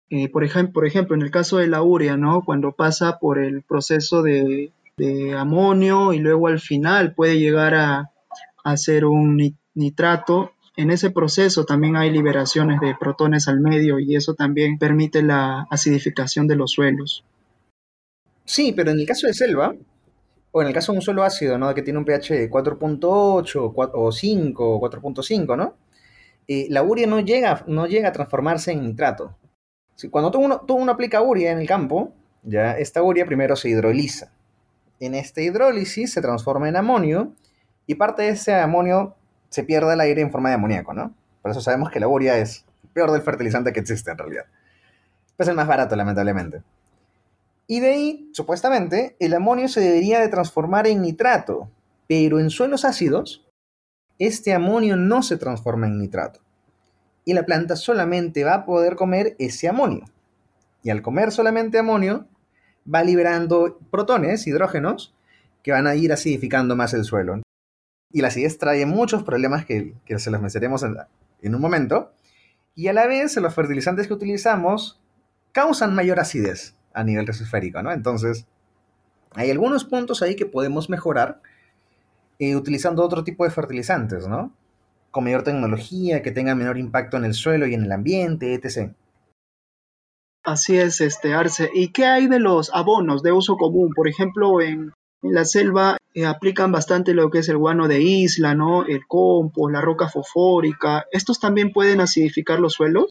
Eh, 0.10 0.28
por, 0.30 0.44
ejemplo, 0.44 0.84
en 1.16 1.22
el 1.22 1.30
caso 1.30 1.58
de 1.58 1.68
la 1.68 1.84
urea, 1.84 2.18
¿no? 2.18 2.44
Cuando 2.44 2.72
pasa 2.72 3.20
por 3.20 3.38
el 3.38 3.62
proceso 3.62 4.24
de, 4.24 4.72
amonio 5.38 6.12
y 6.12 6.20
luego 6.20 6.48
al 6.48 6.60
final 6.60 7.14
puede 7.14 7.40
llegar 7.40 7.74
a, 7.74 8.12
a 8.66 8.78
ser 8.78 9.06
un 9.06 9.56
nitrato, 9.74 10.52
en 10.76 10.92
ese 10.92 11.10
proceso 11.10 11.64
también 11.64 11.96
hay 11.96 12.10
liberaciones 12.10 12.82
de 12.82 12.96
protones 13.00 13.48
al 13.48 13.62
medio 13.62 14.00
y 14.00 14.18
eso 14.18 14.34
también 14.34 14.78
permite 14.78 15.22
la 15.22 15.68
acidificación 15.70 16.48
de 16.48 16.58
los 16.58 16.72
suelos. 16.72 17.24
Sí, 18.44 18.74
pero 18.76 18.92
en 18.92 19.00
el 19.00 19.06
caso 19.06 19.28
de 19.28 19.34
selva, 19.34 19.74
o 20.52 20.62
en 20.62 20.68
el 20.68 20.74
caso 20.74 20.92
de 20.92 20.98
un 20.98 21.02
suelo 21.02 21.24
ácido, 21.24 21.58
¿no? 21.58 21.74
Que 21.74 21.82
tiene 21.82 22.00
un 22.00 22.06
pH 22.06 22.34
de 22.34 22.50
4.8 22.50 23.74
o 23.94 24.12
5 24.12 24.70
o 24.70 24.82
4.5, 24.82 25.58
¿no? 25.58 25.76
Eh, 26.46 26.68
la 26.70 26.84
urea 26.84 27.08
no 27.08 27.22
llega, 27.22 27.64
no 27.68 27.86
llega 27.86 28.10
a 28.10 28.12
transformarse 28.12 28.74
en 28.74 28.82
nitrato 28.82 29.38
cuando 30.08 30.32
tú 30.32 30.40
uno, 30.40 30.62
uno 30.70 30.92
aplica 30.92 31.22
urea 31.22 31.52
en 31.52 31.60
el 31.60 31.68
campo, 31.68 32.14
ya 32.44 32.78
esta 32.78 33.04
urea 33.04 33.26
primero 33.26 33.56
se 33.56 33.70
hidroliza. 33.70 34.32
En 35.00 35.14
esta 35.14 35.42
hidrólisis 35.42 36.14
se 36.14 36.22
transforma 36.22 36.70
en 36.70 36.78
amonio 36.78 37.34
y 37.86 37.96
parte 37.96 38.24
de 38.24 38.30
ese 38.30 38.54
amonio 38.56 39.16
se 39.50 39.64
pierde 39.64 39.94
al 39.94 40.02
aire 40.02 40.22
en 40.22 40.32
forma 40.32 40.50
de 40.50 40.56
amoníaco, 40.56 40.94
¿no? 40.94 41.14
Por 41.42 41.52
eso 41.52 41.62
sabemos 41.62 41.92
que 41.92 42.00
la 42.00 42.08
urea 42.08 42.38
es 42.38 42.66
el 42.84 42.90
peor 42.90 43.12
del 43.12 43.22
fertilizante 43.22 43.74
que 43.74 43.80
existe 43.80 44.12
en 44.12 44.18
realidad. 44.18 44.46
Es 45.38 45.48
el 45.48 45.56
más 45.56 45.68
barato, 45.68 45.96
lamentablemente. 45.96 46.62
Y 47.68 47.80
de 47.80 47.92
ahí, 47.92 48.30
supuestamente, 48.34 49.16
el 49.20 49.34
amonio 49.34 49.68
se 49.68 49.80
debería 49.80 50.20
de 50.20 50.28
transformar 50.28 50.88
en 50.88 51.02
nitrato, 51.02 51.70
pero 52.08 52.40
en 52.40 52.50
suelos 52.50 52.84
ácidos, 52.84 53.46
este 54.18 54.54
amonio 54.54 54.98
no 54.98 55.24
se 55.24 55.38
transforma 55.38 55.88
en 55.88 55.98
nitrato 55.98 56.42
y 57.26 57.34
la 57.34 57.46
planta 57.46 57.76
solamente 57.76 58.44
va 58.44 58.56
a 58.56 58.66
poder 58.66 58.96
comer 58.96 59.36
ese 59.40 59.68
amonio. 59.68 60.06
Y 60.84 60.90
al 60.90 61.02
comer 61.02 61.32
solamente 61.32 61.78
amonio, 61.78 62.28
va 62.92 63.04
liberando 63.04 63.80
protones, 63.92 64.48
hidrógenos, 64.48 65.14
que 65.64 65.72
van 65.72 65.88
a 65.88 65.96
ir 65.96 66.12
acidificando 66.12 66.76
más 66.76 66.94
el 66.94 67.04
suelo. 67.04 67.42
Y 68.12 68.22
la 68.22 68.30
acidez 68.30 68.58
trae 68.58 68.86
muchos 68.86 69.24
problemas 69.24 69.66
que, 69.66 69.94
se 70.18 70.32
los 70.32 70.42
mencionaremos 70.42 70.84
en, 71.42 71.56
un 71.56 71.62
momento. 71.62 72.14
Y 72.76 72.88
a 72.88 72.94
la 72.94 73.08
vez, 73.08 73.36
los 73.38 73.54
fertilizantes 73.54 74.08
que 74.08 74.14
utilizamos 74.14 75.00
causan 75.52 75.94
mayor 75.94 76.20
acidez 76.20 76.76
a 76.94 77.04
nivel 77.04 77.28
resosférico, 77.28 77.84
¿no? 77.84 77.92
Entonces, 77.92 78.48
hay 79.36 79.52
algunos 79.52 79.86
puntos 79.86 80.22
ahí 80.22 80.36
que 80.36 80.46
podemos 80.46 80.90
mejorar 80.90 81.42
eh, 82.40 82.56
utilizando 82.56 83.04
otro 83.04 83.24
tipo 83.24 83.44
de 83.44 83.52
fertilizantes, 83.52 84.28
¿no? 84.28 84.54
Con 85.12 85.24
mayor 85.24 85.44
tecnología, 85.44 86.22
que 86.22 86.32
tenga 86.32 86.56
menor 86.56 86.78
impacto 86.78 87.18
en 87.18 87.26
el 87.26 87.34
suelo 87.34 87.68
y 87.68 87.74
en 87.74 87.84
el 87.84 87.92
ambiente, 87.92 88.54
etc. 88.54 88.94
Así 90.44 90.78
es, 90.78 91.02
este 91.02 91.34
Arce. 91.34 91.70
¿Y 91.74 91.92
qué 91.92 92.06
hay 92.06 92.28
de 92.28 92.40
los 92.40 92.72
abonos 92.74 93.24
de 93.24 93.32
uso 93.32 93.58
común? 93.58 93.92
Por 93.96 94.08
ejemplo, 94.08 94.62
en, 94.62 94.94
la 95.22 95.46
selva 95.46 95.98
eh, 96.14 96.26
aplican 96.26 96.72
bastante 96.72 97.14
lo 97.14 97.30
que 97.30 97.40
es 97.40 97.50
el 97.50 97.58
guano 97.58 97.88
de 97.88 98.02
isla, 98.02 98.56
¿no? 98.56 98.86
El 98.86 99.06
compost, 99.08 99.74
la 99.74 99.82
roca 99.82 100.08
fosfórica. 100.08 101.06
¿Estos 101.12 101.40
también 101.40 101.72
pueden 101.74 102.00
acidificar 102.02 102.60
los 102.60 102.74
suelos? 102.74 103.10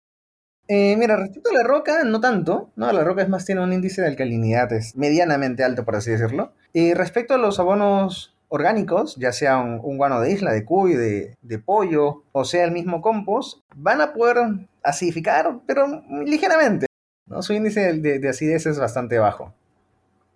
Eh, 0.69 0.97
mira, 0.99 1.17
respecto 1.17 1.51
a 1.51 1.55
la 1.55 1.63
roca, 1.63 2.05
no 2.05 2.21
tanto, 2.21 2.71
¿no? 2.77 2.93
La 2.93 3.05
roca 3.05 3.23
es 3.23 3.29
más 3.29 3.45
tiene 3.45 3.63
un 3.63 3.73
índice 3.73 4.03
de 4.03 4.09
alcalinidad, 4.09 4.73
es 4.73 4.97
medianamente 4.97 5.65
alto, 5.65 5.85
por 5.85 5.97
así 5.97 6.11
decirlo. 6.11 6.53
Y 6.73 6.93
respecto 6.93 7.35
a 7.35 7.39
los 7.39 7.59
abonos 7.59 8.35
orgánicos, 8.49 9.17
ya 9.17 9.33
sea 9.33 9.59
un, 9.59 9.97
guano 9.97 10.21
de 10.21 10.33
isla, 10.33 10.53
de 10.53 10.65
cuy, 10.65 10.95
de, 10.95 11.37
de, 11.43 11.59
pollo, 11.59 12.23
o 12.33 12.45
sea 12.45 12.65
el 12.65 12.73
mismo 12.73 13.01
compost, 13.01 13.61
van 13.77 14.01
a 14.01 14.13
poder 14.13 14.37
acidificar, 14.83 15.61
pero 15.67 16.03
ligeramente. 16.25 16.87
¿no? 17.27 17.43
Su 17.43 17.53
índice 17.53 17.93
de, 17.93 18.29
acidez 18.29 18.67
es 18.67 18.79
bastante 18.79 19.19
bajo. 19.19 19.53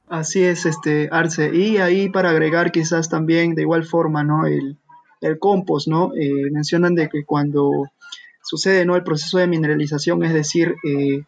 Así 0.09 0.45
es, 0.45 0.67
este, 0.67 1.09
Arce. 1.11 1.55
Y 1.55 1.79
ahí 1.79 2.11
para 2.11 2.31
agregar 2.31 2.71
quizás 2.71 3.09
también 3.09 3.55
de 3.55 3.63
igual 3.63 3.85
forma, 3.85 4.23
¿no? 4.23 4.47
El, 4.47 4.77
el 5.23 5.39
compost, 5.39 5.89
¿no? 5.89 6.13
Eh, 6.15 6.51
mencionan 6.51 6.95
de 6.95 7.09
que 7.09 7.25
cuando 7.25 7.71
sucede, 8.43 8.85
¿no? 8.85 8.95
El 8.95 9.05
proceso 9.05 9.39
de 9.39 9.47
mineralización, 9.47 10.23
es 10.23 10.35
decir, 10.35 10.75
eh, 10.85 11.23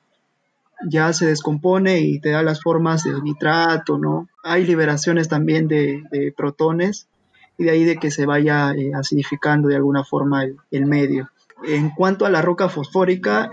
ya 0.89 1.13
se 1.13 1.27
descompone 1.27 2.01
y 2.01 2.21
te 2.21 2.31
da 2.31 2.43
las 2.43 2.63
formas 2.63 3.05
de 3.05 3.21
nitrato, 3.23 3.99
¿no? 3.99 4.29
Hay 4.43 4.65
liberaciones 4.65 5.29
también 5.29 5.69
de, 5.69 6.33
protones 6.37 7.09
y 7.57 7.65
de 7.65 7.71
ahí 7.71 7.85
de 7.85 7.97
que 7.97 8.11
se 8.11 8.27
vaya 8.27 8.73
eh, 8.73 8.93
acidificando 8.95 9.69
de 9.69 9.77
alguna 9.77 10.05
forma 10.05 10.45
el, 10.71 10.87
medio. 10.87 11.31
En 11.67 11.91
cuanto 11.91 12.27
a 12.27 12.31
la 12.31 12.43
roca 12.43 12.69
fosfórica, 12.69 13.51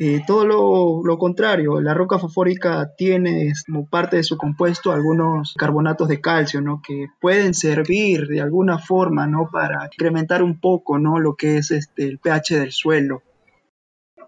eh, 0.00 0.22
todo 0.26 1.02
lo, 1.02 1.18
contrario, 1.18 1.80
la 1.80 1.94
roca 1.94 2.18
fosfórica 2.18 2.92
tiene 2.96 3.52
como 3.66 3.86
parte 3.86 4.16
de 4.16 4.22
su 4.22 4.36
compuesto 4.36 4.92
algunos 4.92 5.54
carbonatos 5.58 6.08
de 6.08 6.20
calcio, 6.20 6.60
¿no? 6.60 6.82
Que 6.86 7.06
pueden 7.20 7.54
servir 7.54 8.28
de 8.28 8.40
alguna 8.40 8.78
forma, 8.78 9.26
¿no? 9.26 9.48
Para 9.50 9.86
incrementar 9.92 10.42
un 10.42 10.60
poco, 10.60 10.98
¿no? 10.98 11.18
Lo 11.18 11.34
que 11.34 11.58
es 11.58 11.70
este, 11.70 12.04
el 12.04 12.18
pH 12.18 12.60
del 12.60 12.72
suelo. 12.72 13.22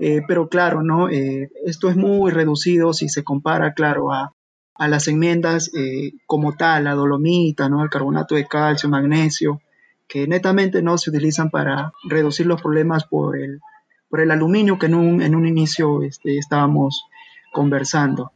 Eh, 0.01 0.23
pero 0.27 0.49
claro, 0.49 0.83
¿no? 0.83 1.11
Eh, 1.11 1.51
esto 1.67 1.91
es 1.91 1.97
muy 1.97 2.31
reducido 2.31 2.95
si 2.95 3.11
se 3.11 3.23
compara, 3.23 3.75
claro, 3.75 4.13
a, 4.13 4.35
las 4.79 5.09
enmiendas 5.09 5.71
eh, 5.75 6.13
como 6.25 6.57
tal, 6.57 6.85
la 6.85 6.95
dolomita, 6.95 7.69
¿no? 7.69 7.83
El 7.83 7.91
carbonato 7.91 8.35
de 8.35 8.47
calcio, 8.47 8.89
magnesio, 8.89 9.61
que 10.09 10.27
netamente 10.27 10.81
no 10.81 10.97
se 10.97 11.11
utilizan 11.11 11.51
para 11.51 11.93
reducir 12.09 12.47
los 12.47 12.63
problemas 12.63 13.05
por 13.05 13.37
el, 13.37 13.61
por 14.09 14.21
el 14.23 14.31
aluminio 14.31 14.79
que 14.79 14.87
en 14.87 14.95
un, 14.95 15.21
en 15.21 15.35
un 15.35 15.47
inicio 15.47 16.03
este, 16.03 16.39
estábamos 16.39 17.05
conversando. 17.53 18.33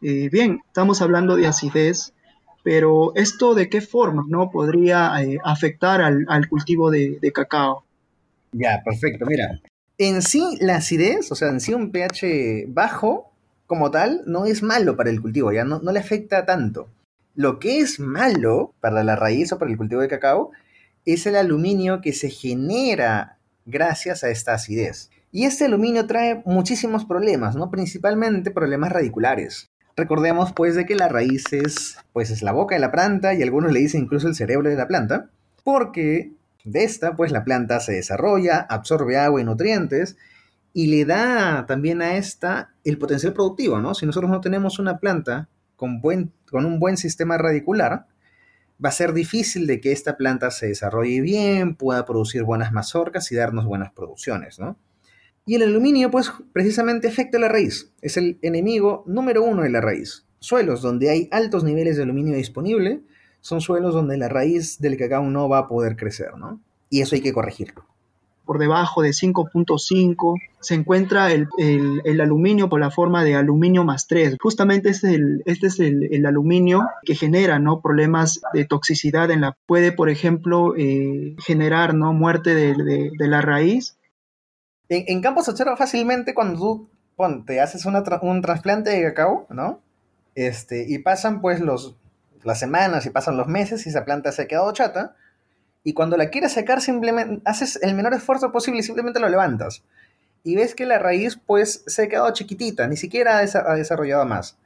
bien, 0.00 0.60
estamos 0.64 1.02
hablando 1.02 1.34
de 1.34 1.48
acidez, 1.48 2.14
pero 2.62 3.12
esto 3.16 3.54
de 3.56 3.68
qué 3.68 3.80
forma 3.80 4.24
no 4.28 4.52
podría 4.52 5.12
afectar 5.42 6.02
al, 6.02 6.24
al 6.28 6.48
cultivo 6.48 6.92
de, 6.92 7.18
de, 7.20 7.32
cacao. 7.32 7.84
Ya, 8.52 8.80
perfecto. 8.84 9.26
Mira, 9.26 9.60
en 10.00 10.22
sí 10.22 10.56
la 10.60 10.76
acidez, 10.76 11.30
o 11.30 11.34
sea, 11.34 11.48
en 11.48 11.60
sí 11.60 11.74
un 11.74 11.92
pH 11.92 12.64
bajo 12.68 13.30
como 13.66 13.90
tal, 13.90 14.22
no 14.24 14.46
es 14.46 14.62
malo 14.62 14.96
para 14.96 15.10
el 15.10 15.20
cultivo, 15.20 15.52
ya 15.52 15.64
no, 15.64 15.78
no 15.80 15.92
le 15.92 16.00
afecta 16.00 16.46
tanto. 16.46 16.88
Lo 17.34 17.58
que 17.58 17.80
es 17.80 18.00
malo 18.00 18.72
para 18.80 19.04
la 19.04 19.14
raíz 19.14 19.52
o 19.52 19.58
para 19.58 19.70
el 19.70 19.76
cultivo 19.76 20.00
de 20.00 20.08
cacao 20.08 20.52
es 21.04 21.26
el 21.26 21.36
aluminio 21.36 22.00
que 22.00 22.14
se 22.14 22.30
genera 22.30 23.36
gracias 23.66 24.24
a 24.24 24.30
esta 24.30 24.54
acidez. 24.54 25.10
Y 25.32 25.44
este 25.44 25.66
aluminio 25.66 26.06
trae 26.06 26.42
muchísimos 26.46 27.04
problemas, 27.04 27.54
¿no? 27.54 27.70
Principalmente 27.70 28.50
problemas 28.50 28.92
radiculares. 28.92 29.70
Recordemos 29.96 30.54
pues 30.54 30.76
de 30.76 30.86
que 30.86 30.94
la 30.94 31.08
raíz 31.08 31.52
es, 31.52 31.98
pues 32.14 32.30
es 32.30 32.42
la 32.42 32.52
boca 32.52 32.74
de 32.74 32.80
la 32.80 32.90
planta 32.90 33.34
y 33.34 33.42
algunos 33.42 33.70
le 33.70 33.80
dicen 33.80 34.04
incluso 34.04 34.28
el 34.28 34.34
cerebro 34.34 34.70
de 34.70 34.76
la 34.76 34.88
planta, 34.88 35.28
porque 35.62 36.32
de 36.70 36.84
esta, 36.84 37.16
pues 37.16 37.32
la 37.32 37.44
planta 37.44 37.80
se 37.80 37.92
desarrolla, 37.92 38.66
absorbe 38.68 39.18
agua 39.18 39.40
y 39.40 39.44
nutrientes 39.44 40.16
y 40.72 40.86
le 40.86 41.04
da 41.04 41.66
también 41.66 42.02
a 42.02 42.16
esta 42.16 42.74
el 42.84 42.98
potencial 42.98 43.32
productivo, 43.32 43.80
¿no? 43.80 43.94
Si 43.94 44.06
nosotros 44.06 44.30
no 44.30 44.40
tenemos 44.40 44.78
una 44.78 44.98
planta 44.98 45.48
con, 45.76 46.00
buen, 46.00 46.32
con 46.50 46.66
un 46.66 46.78
buen 46.78 46.96
sistema 46.96 47.38
radicular, 47.38 48.06
va 48.82 48.88
a 48.88 48.92
ser 48.92 49.12
difícil 49.12 49.66
de 49.66 49.80
que 49.80 49.92
esta 49.92 50.16
planta 50.16 50.50
se 50.50 50.68
desarrolle 50.68 51.20
bien, 51.20 51.74
pueda 51.74 52.04
producir 52.04 52.44
buenas 52.44 52.72
mazorcas 52.72 53.30
y 53.32 53.36
darnos 53.36 53.66
buenas 53.66 53.92
producciones, 53.92 54.58
¿no? 54.58 54.78
Y 55.46 55.56
el 55.56 55.62
aluminio, 55.62 56.10
pues, 56.10 56.30
precisamente 56.52 57.08
afecta 57.08 57.38
a 57.38 57.40
la 57.40 57.48
raíz. 57.48 57.92
Es 58.02 58.16
el 58.16 58.38
enemigo 58.42 59.02
número 59.06 59.42
uno 59.42 59.62
de 59.62 59.70
la 59.70 59.80
raíz. 59.80 60.26
Suelos 60.38 60.82
donde 60.82 61.10
hay 61.10 61.28
altos 61.32 61.64
niveles 61.64 61.96
de 61.96 62.04
aluminio 62.04 62.36
disponible 62.36 63.02
son 63.40 63.60
suelos 63.60 63.94
donde 63.94 64.16
la 64.16 64.28
raíz 64.28 64.78
del 64.80 64.96
cacao 64.96 65.24
no 65.24 65.48
va 65.48 65.58
a 65.58 65.68
poder 65.68 65.96
crecer, 65.96 66.36
¿no? 66.36 66.60
Y 66.88 67.00
eso 67.00 67.14
hay 67.14 67.20
que 67.20 67.32
corregirlo 67.32 67.84
por 68.50 68.58
debajo 68.58 69.00
de 69.02 69.10
5.5, 69.10 70.40
se 70.58 70.74
encuentra 70.74 71.30
el, 71.30 71.46
aluminio 72.20 72.68
por 72.68 72.80
la 72.80 72.90
forma 72.90 73.22
de 73.22 73.36
aluminio 73.36 73.84
más 73.84 74.08
3. 74.08 74.38
Justamente 74.42 74.90
este 74.90 75.06
es 75.06 75.14
el, 75.14 75.42
este 75.46 75.66
es 75.68 75.78
el, 75.78 76.26
aluminio 76.26 76.88
que 77.04 77.14
genera 77.14 77.60
¿no? 77.60 77.80
problemas 77.80 78.40
de 78.52 78.64
toxicidad 78.64 79.30
en 79.30 79.42
la... 79.42 79.56
Puede, 79.66 79.92
por 79.92 80.10
ejemplo, 80.10 80.74
eh, 80.76 81.36
generar 81.38 81.94
¿no? 81.94 82.12
muerte 82.12 82.56
de, 82.56 83.12
la 83.20 83.40
raíz. 83.40 83.96
En, 84.88 85.04
en, 85.06 85.22
campo 85.22 85.44
se 85.44 85.52
observa 85.52 85.76
fácilmente 85.76 86.34
cuando 86.34 86.58
tú 86.58 86.88
te 87.46 87.60
haces 87.60 87.86
un 87.86 88.42
trasplante 88.42 88.90
de 88.90 89.02
cacao, 89.04 89.46
¿no? 89.50 89.78
Este, 90.34 90.86
y 90.88 90.98
pasan 90.98 91.40
pues 91.40 91.60
los, 91.60 91.94
las 92.44 92.58
semanas 92.58 93.06
y 93.06 93.10
pasan 93.10 93.36
los 93.36 93.46
meses 93.46 93.86
y 93.86 93.90
esa 93.90 94.04
planta 94.04 94.32
se 94.32 94.42
ha 94.42 94.48
quedado 94.48 94.72
chata 94.72 95.14
y 95.82 95.94
cuando 95.94 96.16
la 96.16 96.28
quieres 96.28 96.52
sacar, 96.52 96.80
simplemente 96.80 97.40
haces 97.44 97.78
el 97.82 97.94
menor 97.94 98.14
esfuerzo 98.14 98.52
posible 98.52 98.80
y 98.80 98.82
simplemente 98.82 99.20
lo 99.20 99.28
levantas. 99.28 99.82
Y 100.42 100.56
ves 100.56 100.74
que 100.74 100.86
la 100.86 100.98
raíz, 100.98 101.38
pues, 101.46 101.84
se 101.86 102.04
ha 102.04 102.08
quedado 102.08 102.30
chiquitita, 102.32 102.86
ni 102.86 102.96
siquiera 102.96 103.38
ha 103.38 103.74
desarrollado 103.74 104.24
más. 104.26 104.56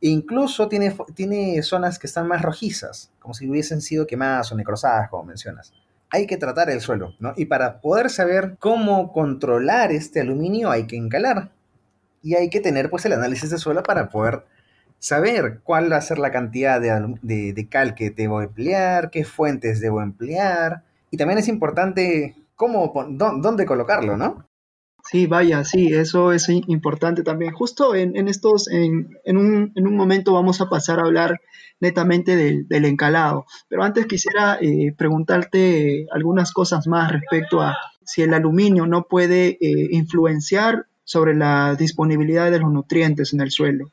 E 0.00 0.08
incluso 0.08 0.68
tiene, 0.68 0.96
tiene 1.14 1.60
zonas 1.62 1.98
que 1.98 2.06
están 2.06 2.28
más 2.28 2.42
rojizas, 2.42 3.10
como 3.18 3.34
si 3.34 3.48
hubiesen 3.48 3.80
sido 3.80 4.06
quemadas 4.06 4.50
o 4.52 4.56
necrosadas, 4.56 5.08
como 5.08 5.24
mencionas. 5.24 5.72
Hay 6.10 6.26
que 6.26 6.36
tratar 6.36 6.70
el 6.70 6.80
suelo, 6.80 7.14
¿no? 7.18 7.34
Y 7.36 7.46
para 7.46 7.80
poder 7.80 8.10
saber 8.10 8.56
cómo 8.58 9.12
controlar 9.12 9.92
este 9.92 10.20
aluminio 10.20 10.70
hay 10.70 10.86
que 10.86 10.96
encalar. 10.96 11.50
Y 12.22 12.34
hay 12.34 12.50
que 12.50 12.60
tener, 12.60 12.90
pues, 12.90 13.04
el 13.04 13.12
análisis 13.12 13.50
de 13.50 13.58
suelo 13.58 13.82
para 13.82 14.08
poder 14.08 14.44
saber 14.98 15.60
cuál 15.62 15.92
va 15.92 15.96
a 15.96 16.02
ser 16.02 16.18
la 16.18 16.30
cantidad 16.30 16.80
de, 16.80 17.68
cal 17.70 17.94
que 17.94 18.10
debo 18.10 18.42
emplear, 18.42 19.10
qué 19.10 19.24
fuentes 19.24 19.80
debo 19.80 20.02
emplear. 20.02 20.84
Y 21.10 21.16
también 21.16 21.38
es 21.38 21.48
importante 21.48 22.36
cómo, 22.54 22.92
dónde 23.10 23.66
colocarlo, 23.66 24.16
¿no? 24.16 24.48
Sí, 25.10 25.26
vaya, 25.26 25.64
sí, 25.64 25.94
eso 25.94 26.32
es 26.32 26.48
importante 26.48 27.22
también. 27.22 27.52
Justo 27.52 27.94
en, 27.94 28.28
estos, 28.28 28.68
en, 28.68 29.08
un, 29.26 29.72
momento 29.96 30.34
vamos 30.34 30.60
a 30.60 30.68
pasar 30.68 30.98
a 30.98 31.04
hablar 31.04 31.40
netamente 31.80 32.36
del, 32.36 32.84
encalado, 32.84 33.46
pero 33.68 33.84
antes 33.84 34.06
quisiera 34.06 34.58
eh, 34.60 34.92
preguntarte 34.98 36.06
algunas 36.12 36.52
cosas 36.52 36.86
más 36.88 37.12
respecto 37.12 37.62
a 37.62 37.78
si 38.04 38.22
el 38.22 38.34
aluminio 38.34 38.86
no 38.86 39.04
puede 39.04 39.56
eh, 39.60 39.88
influenciar 39.92 40.86
sobre 41.04 41.34
la 41.34 41.74
disponibilidad 41.74 42.50
de 42.50 42.58
los 42.58 42.70
nutrientes 42.70 43.32
en 43.32 43.40
el 43.40 43.50
suelo. 43.50 43.92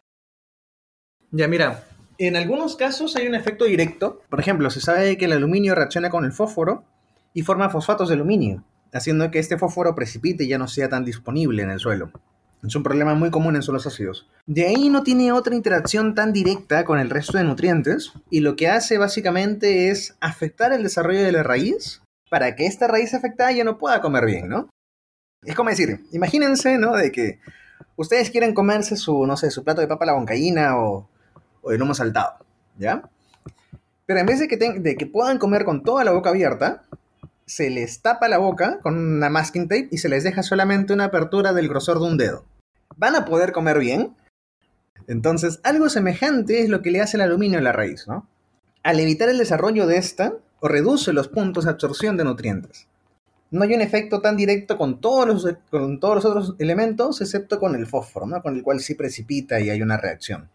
Ya, 1.31 1.47
mira, 1.47 1.83
en 2.17 2.35
algunos 2.35 2.75
casos 2.75 3.15
hay 3.15 3.27
un 3.27 3.35
efecto 3.35 3.65
directo. 3.65 4.21
Por 4.29 4.39
ejemplo, 4.39 4.69
se 4.69 4.81
sabe 4.81 5.17
que 5.17 5.25
el 5.25 5.33
aluminio 5.33 5.75
reacciona 5.75 6.09
con 6.09 6.25
el 6.25 6.31
fósforo 6.31 6.85
y 7.33 7.41
forma 7.41 7.69
fosfatos 7.69 8.07
de 8.07 8.15
aluminio, 8.15 8.63
haciendo 8.93 9.29
que 9.31 9.39
este 9.39 9.57
fósforo 9.57 9.95
precipite 9.95 10.45
y 10.45 10.47
ya 10.47 10.57
no 10.57 10.67
sea 10.67 10.89
tan 10.89 11.03
disponible 11.03 11.63
en 11.63 11.71
el 11.71 11.79
suelo. 11.79 12.11
Es 12.63 12.75
un 12.75 12.83
problema 12.83 13.13
muy 13.13 13.29
común 13.29 13.55
en 13.55 13.61
suelos 13.61 13.85
ácidos. 13.85 14.27
De 14.45 14.65
ahí 14.65 14.89
no 14.89 15.03
tiene 15.03 15.31
otra 15.31 15.55
interacción 15.55 16.15
tan 16.15 16.33
directa 16.33 16.83
con 16.83 16.99
el 16.99 17.09
resto 17.09 17.37
de 17.37 17.43
nutrientes 17.43 18.13
y 18.29 18.39
lo 18.39 18.55
que 18.55 18.69
hace 18.69 18.97
básicamente 18.97 19.89
es 19.89 20.15
afectar 20.19 20.73
el 20.73 20.83
desarrollo 20.83 21.21
de 21.21 21.31
la 21.31 21.43
raíz 21.43 22.01
para 22.29 22.55
que 22.55 22.65
esta 22.65 22.87
raíz 22.87 23.13
afectada 23.13 23.51
ya 23.51 23.63
no 23.63 23.77
pueda 23.77 24.01
comer 24.01 24.25
bien, 24.25 24.47
¿no? 24.47 24.69
Es 25.43 25.53
como 25.55 25.69
decir, 25.69 26.05
imagínense, 26.11 26.77
¿no? 26.79 26.95
De 26.95 27.11
que 27.11 27.39
ustedes 27.97 28.31
quieren 28.31 28.55
comerse 28.55 28.95
su, 28.95 29.27
no 29.27 29.37
sé, 29.37 29.51
su 29.51 29.63
plato 29.63 29.81
de 29.81 29.87
papa 29.87 30.05
la 30.05 30.13
boncaína 30.13 30.77
o 30.77 31.07
o 31.65 31.71
de 31.71 31.77
lomo 31.79 31.95
saltado, 31.95 32.45
¿ya? 32.77 33.09
Pero 34.05 34.19
en 34.19 34.25
vez 34.27 34.39
de 34.39 34.47
que, 34.47 35.05
puedan 35.07 35.39
comer 35.39 35.65
con 35.65 35.83
toda 35.83 36.03
la 36.03 36.11
boca 36.11 36.29
abierta, 36.29 36.83
se 37.47 37.71
les 37.71 38.01
tapa 38.01 38.29
la 38.29 38.37
boca 38.37 38.79
con 38.81 38.97
una 38.97 39.29
masking 39.29 39.67
tape 39.67 39.89
y 39.91 39.97
se 39.97 40.09
les 40.09 40.23
deja 40.23 40.43
solamente 40.43 40.93
una 40.93 41.05
apertura 41.05 41.53
del 41.53 41.67
grosor 41.67 41.99
de 41.99 42.05
un 42.05 42.17
dedo. 42.17 42.45
¿Van 42.97 43.15
a 43.15 43.25
poder 43.25 43.51
comer 43.51 43.79
bien? 43.79 44.15
Entonces, 45.07 45.59
algo 45.63 45.89
semejante 45.89 46.61
es 46.61 46.69
lo 46.69 46.83
que 46.83 46.91
le 46.91 47.01
hace 47.01 47.17
el 47.17 47.21
aluminio 47.21 47.57
a 47.57 47.63
la 47.63 47.71
raíz, 47.71 48.07
¿no? 48.07 48.27
Al 48.83 48.99
evitar 48.99 49.27
el 49.29 49.39
desarrollo 49.39 49.87
de 49.87 49.97
esta, 49.97 50.33
o 50.59 50.67
reduce 50.67 51.13
los 51.13 51.27
puntos 51.27 51.65
de 51.65 51.71
absorción 51.71 52.15
de 52.15 52.23
nutrientes. 52.23 52.87
No 53.49 53.63
hay 53.63 53.73
un 53.73 53.81
efecto 53.81 54.21
tan 54.21 54.37
directo 54.37 54.77
con 54.77 55.01
todos 55.01 55.27
los, 55.27 55.57
con 55.71 55.99
todos 55.99 56.15
los 56.15 56.25
otros 56.25 56.55
elementos, 56.59 57.21
excepto 57.21 57.59
con 57.59 57.75
el 57.75 57.87
fósforo, 57.87 58.27
¿no? 58.27 58.41
Con 58.43 58.55
el 58.55 58.63
cual 58.63 58.79
sí 58.79 58.93
precipita 58.93 59.59
y 59.59 59.71
hay 59.71 59.81
una 59.81 59.97
reacción 59.97 60.49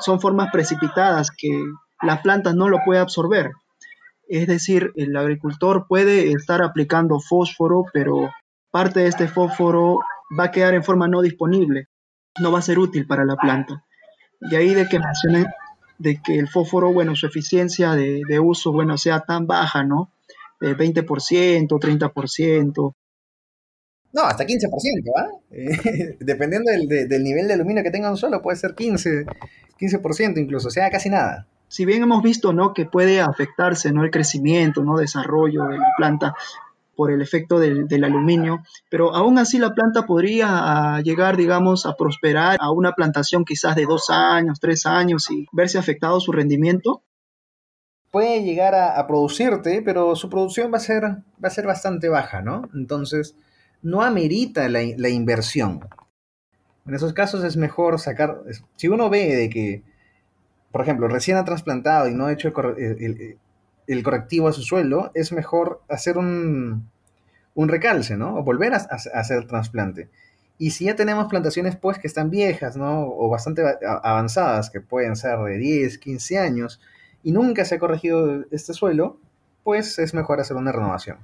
son 0.00 0.20
formas 0.20 0.50
precipitadas 0.52 1.30
que 1.30 1.62
la 2.02 2.22
planta 2.22 2.52
no 2.52 2.68
lo 2.68 2.78
puede 2.84 3.00
absorber. 3.00 3.52
Es 4.28 4.46
decir, 4.46 4.92
el 4.96 5.16
agricultor 5.16 5.86
puede 5.88 6.32
estar 6.32 6.62
aplicando 6.62 7.20
fósforo, 7.20 7.84
pero 7.92 8.30
parte 8.70 9.00
de 9.00 9.08
este 9.08 9.28
fósforo 9.28 10.00
va 10.38 10.44
a 10.44 10.50
quedar 10.50 10.74
en 10.74 10.84
forma 10.84 11.08
no 11.08 11.20
disponible, 11.20 11.88
no 12.40 12.52
va 12.52 12.60
a 12.60 12.62
ser 12.62 12.78
útil 12.78 13.06
para 13.06 13.24
la 13.24 13.36
planta. 13.36 13.84
Y 14.40 14.54
ahí 14.54 14.72
de 14.72 14.88
que 14.88 14.98
mencioné 14.98 15.46
de 15.98 16.20
que 16.24 16.38
el 16.38 16.48
fósforo, 16.48 16.92
bueno, 16.92 17.14
su 17.14 17.26
eficiencia 17.26 17.92
de, 17.92 18.40
uso, 18.40 18.72
bueno, 18.72 18.96
sea 18.96 19.20
tan 19.20 19.46
baja, 19.46 19.84
¿no? 19.84 20.12
De 20.60 20.76
20%, 20.76 21.68
30%. 21.68 22.94
No, 24.12 24.22
hasta 24.22 24.44
15%, 24.44 24.68
¿va? 25.16 25.28
dependiendo 26.20 26.70
del, 26.72 27.08
del, 27.08 27.22
nivel 27.22 27.48
de 27.48 27.54
aluminio 27.54 27.82
que 27.82 27.90
tenga 27.90 28.10
un 28.10 28.16
suelo, 28.16 28.40
puede 28.42 28.56
ser 28.56 28.74
15, 28.74 29.26
15% 29.80 30.38
incluso, 30.38 30.68
o 30.68 30.70
sea, 30.70 30.90
casi 30.90 31.08
nada. 31.08 31.46
Si 31.68 31.84
bien 31.84 32.02
hemos 32.02 32.22
visto 32.22 32.52
¿no? 32.52 32.74
que 32.74 32.84
puede 32.84 33.20
afectarse 33.20 33.92
¿no? 33.92 34.04
el 34.04 34.10
crecimiento, 34.10 34.82
¿no? 34.82 34.96
desarrollo 34.96 35.64
de 35.64 35.78
la 35.78 35.88
planta 35.96 36.34
por 36.96 37.10
el 37.10 37.22
efecto 37.22 37.58
del, 37.58 38.04
aluminio, 38.04 38.62
pero 38.90 39.14
aún 39.14 39.38
así 39.38 39.58
la 39.58 39.72
planta 39.72 40.04
podría 40.04 40.48
ah, 40.50 41.00
llegar, 41.00 41.38
digamos, 41.38 41.86
a 41.86 41.94
prosperar 41.94 42.58
a 42.60 42.70
una 42.72 42.92
plantación 42.92 43.46
quizás 43.46 43.74
de 43.74 43.86
dos 43.86 44.10
años, 44.10 44.60
tres 44.60 44.84
años 44.84 45.30
y 45.30 45.46
verse 45.50 45.78
afectado 45.78 46.20
su 46.20 46.30
rendimiento. 46.30 47.02
Puede 48.10 48.42
llegar 48.42 48.74
a, 48.74 49.06
producirte, 49.06 49.80
pero 49.80 50.14
su 50.14 50.28
producción 50.28 50.70
va 50.70 50.76
a 50.76 50.80
ser, 50.80 51.04
va 51.04 51.48
a 51.48 51.50
ser 51.50 51.66
bastante 51.66 52.10
baja, 52.10 52.42
¿no? 52.42 52.68
Entonces, 52.74 53.34
no 53.80 54.02
amerita 54.02 54.68
la, 54.68 54.80
la 54.96 55.08
inversión. 55.08 55.88
En 56.90 56.96
esos 56.96 57.12
casos 57.12 57.44
es 57.44 57.56
mejor 57.56 58.00
sacar, 58.00 58.42
si 58.74 58.88
uno 58.88 59.08
ve 59.08 59.36
de 59.36 59.48
que, 59.48 59.84
por 60.72 60.82
ejemplo, 60.82 61.06
recién 61.06 61.36
ha 61.36 61.44
trasplantado 61.44 62.08
y 62.08 62.14
no 62.14 62.26
ha 62.26 62.32
hecho 62.32 62.48
el, 62.48 64.02
correctivo 64.02 64.48
a 64.48 64.52
su 64.52 64.62
suelo, 64.62 65.12
es 65.14 65.30
mejor 65.30 65.82
hacer 65.88 66.18
un, 66.18 66.90
recalce, 67.54 68.16
¿no? 68.16 68.34
O 68.36 68.42
volver 68.42 68.74
a, 68.74 68.78
hacer 68.78 69.46
trasplante. 69.46 70.08
Y 70.58 70.72
si 70.72 70.86
ya 70.86 70.96
tenemos 70.96 71.28
plantaciones 71.28 71.76
pues 71.76 72.00
que 72.00 72.08
están 72.08 72.28
viejas, 72.28 72.76
¿no? 72.76 73.06
O 73.06 73.28
bastante 73.28 73.62
avanzadas, 74.02 74.68
que 74.68 74.80
pueden 74.80 75.14
ser 75.14 75.38
de 75.38 75.58
10, 75.58 75.96
15 75.96 76.38
años, 76.40 76.80
y 77.22 77.30
nunca 77.30 77.64
se 77.64 77.76
ha 77.76 77.78
corregido 77.78 78.46
este 78.50 78.74
suelo, 78.74 79.16
pues 79.62 80.00
es 80.00 80.12
mejor 80.12 80.40
hacer 80.40 80.56
una 80.56 80.72
renovación 80.72 81.18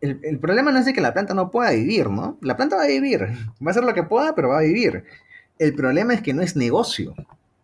el, 0.00 0.38
problema 0.38 0.70
no 0.70 0.78
es 0.78 0.92
que 0.92 1.00
la 1.00 1.14
planta 1.14 1.34
no 1.34 1.50
pueda 1.50 1.70
vivir, 1.70 2.10
¿no? 2.10 2.38
La 2.42 2.56
planta 2.56 2.76
va 2.76 2.84
a 2.84 2.88
vivir, 2.88 3.20
va 3.22 3.68
a 3.68 3.70
hacer 3.70 3.84
lo 3.84 3.94
que 3.94 4.02
pueda, 4.02 4.34
pero 4.34 4.50
va 4.50 4.58
a 4.58 4.62
vivir. 4.62 5.04
El 5.58 5.74
problema 5.74 6.14
es 6.14 6.22
que 6.22 6.34
no 6.34 6.42
es 6.42 6.56
negocio 6.56 7.14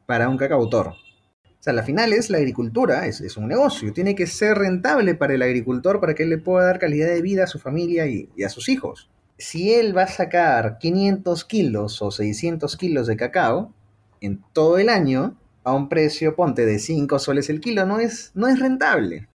para 0.07 0.29
un 0.29 0.38
cacautor. 0.38 0.88
O 0.88 1.62
sea, 1.62 1.75
la 1.75 1.83
final 1.83 2.14
es 2.14 2.31
la 2.31 2.38
agricultura, 2.38 3.07
es, 3.07 3.37
un 3.37 3.47
negocio, 3.47 3.93
tiene 3.93 4.14
que 4.14 4.27
ser 4.27 4.57
rentable 4.57 5.14
para 5.14 5.35
el 5.35 5.43
agricultor 5.43 6.01
para 6.01 6.14
que 6.14 6.23
él 6.23 6.31
le 6.31 6.38
pueda 6.38 6.66
dar 6.66 6.79
calidad 6.79 7.09
de 7.09 7.21
vida 7.21 7.45
a 7.45 7.47
su 7.47 7.59
familia 7.59 8.07
y, 8.07 8.31
y 8.35 8.45
a 8.45 8.49
sus 8.49 8.71
hijos. 8.71 9.11
Si 9.37 9.75
él 9.75 9.97
va 9.97 10.05
a 10.05 10.09
sacar 10.09 10.79
500 10.79 11.45
kilos 11.45 12.01
o 12.01 12.11
600 12.11 12.77
kilos 12.79 13.07
de 13.07 13.16
cacao 13.16 13.75
en 14.23 14.43
todo 14.55 14.79
el 14.79 14.88
año, 14.88 15.37
a 15.64 15.75
un 15.75 15.88
precio, 15.88 16.35
ponte, 16.35 16.64
de 16.64 16.79
5 16.79 17.19
soles 17.19 17.51
el 17.51 17.61
kilo, 17.61 17.85
no 17.87 18.01
es, 18.01 18.33
no 18.35 18.49
es 18.49 18.59
rentable. 18.59 19.29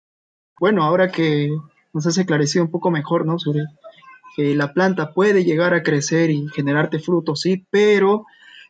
Bueno, 0.60 0.84
ahora 0.84 1.10
que 1.10 1.50
nos 1.92 2.06
has 2.06 2.18
esclarecido 2.18 2.64
un 2.64 2.70
poco 2.70 2.90
mejor, 2.90 3.26
¿no? 3.26 3.38
Sobre 3.38 3.64
que 4.36 4.54
la 4.54 4.72
planta 4.72 5.12
puede 5.12 5.44
llegar 5.44 5.74
a 5.74 5.82
crecer 5.82 6.30
y 6.30 6.48
generarte 6.48 6.98
frutos, 6.98 7.40
sí, 7.40 7.66
pero 7.70 8.26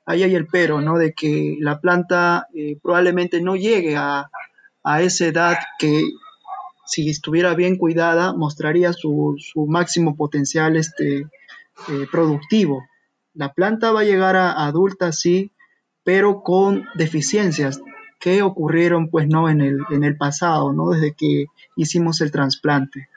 ahí 0.07 0.23
hay 0.23 0.35
el 0.35 0.47
pero, 0.47 0.81
¿no? 0.81 0.99
De 0.99 1.13
que 1.13 1.57
la 1.61 1.81
planta 1.81 2.49
eh, 2.55 2.79
probablemente 2.83 3.41
no 3.41 3.57
llegue 3.57 3.97
a, 3.97 4.29
esa 5.01 5.27
edad 5.27 5.59
que 5.79 6.03
si 6.87 7.09
estuviera 7.09 7.55
bien 7.55 7.77
cuidada 7.77 8.35
mostraría 8.35 8.93
su, 8.93 9.37
máximo 9.69 10.17
potencial 10.17 10.77
este, 10.77 11.19
eh, 11.21 12.07
productivo. 12.11 12.85
La 13.33 13.53
planta 13.53 13.93
va 13.93 14.01
a 14.01 14.05
llegar 14.05 14.35
a 14.35 14.67
adulta, 14.67 15.13
sí, 15.13 15.53
pero 16.03 16.43
con 16.43 16.85
deficiencias 16.97 17.81
que 18.19 18.43
ocurrieron 18.43 19.09
pues 19.09 19.29
no 19.29 19.49
en 19.49 19.61
el, 19.61 19.79
en 19.91 20.03
el 20.03 20.17
pasado, 20.17 20.73
¿no? 20.73 20.91
Desde 20.91 21.15
que 21.15 21.47
hicimos 21.77 22.21
el 22.21 22.33
trasplante. 22.33 23.09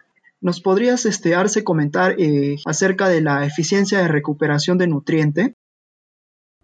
¿Nos 0.41 0.61
podrías 0.61 1.05
este, 1.05 1.33
comentar 1.63 2.15
eh, 2.19 2.57
acerca 2.65 3.09
de 3.09 3.21
la 3.21 3.45
eficiencia 3.45 3.99
de 3.99 4.07
recuperación 4.07 4.77
de 4.77 4.87
nutriente? 4.87 5.55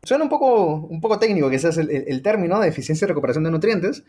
Suena 0.03 0.23
un 0.23 0.29
poco, 0.29 0.75
un 0.75 0.99
poco 0.99 1.19
técnico 1.19 1.49
que 1.49 1.55
es 1.55 1.77
el, 1.77 1.89
el 1.89 2.21
término 2.21 2.59
de 2.59 2.67
eficiencia 2.67 3.05
de 3.05 3.13
recuperación 3.13 3.43
de 3.43 3.51
nutrientes, 3.51 4.03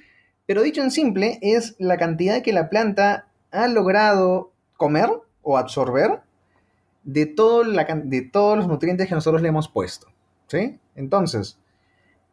pero 0.46 0.62
dicho 0.62 0.82
en 0.82 0.90
simple, 0.90 1.38
es 1.42 1.76
la 1.78 1.96
cantidad 1.96 2.42
que 2.42 2.52
la 2.52 2.68
planta 2.68 3.28
ha 3.50 3.68
logrado 3.68 4.52
comer 4.76 5.10
o 5.42 5.58
absorber 5.58 6.20
de, 7.04 7.26
todo 7.26 7.64
la, 7.64 7.84
de 7.84 8.22
todos 8.22 8.56
los 8.56 8.68
nutrientes 8.68 9.08
que 9.08 9.14
nosotros 9.14 9.42
le 9.42 9.48
hemos 9.48 9.68
puesto. 9.68 10.08
¿sí? 10.46 10.78
Entonces, 10.94 11.58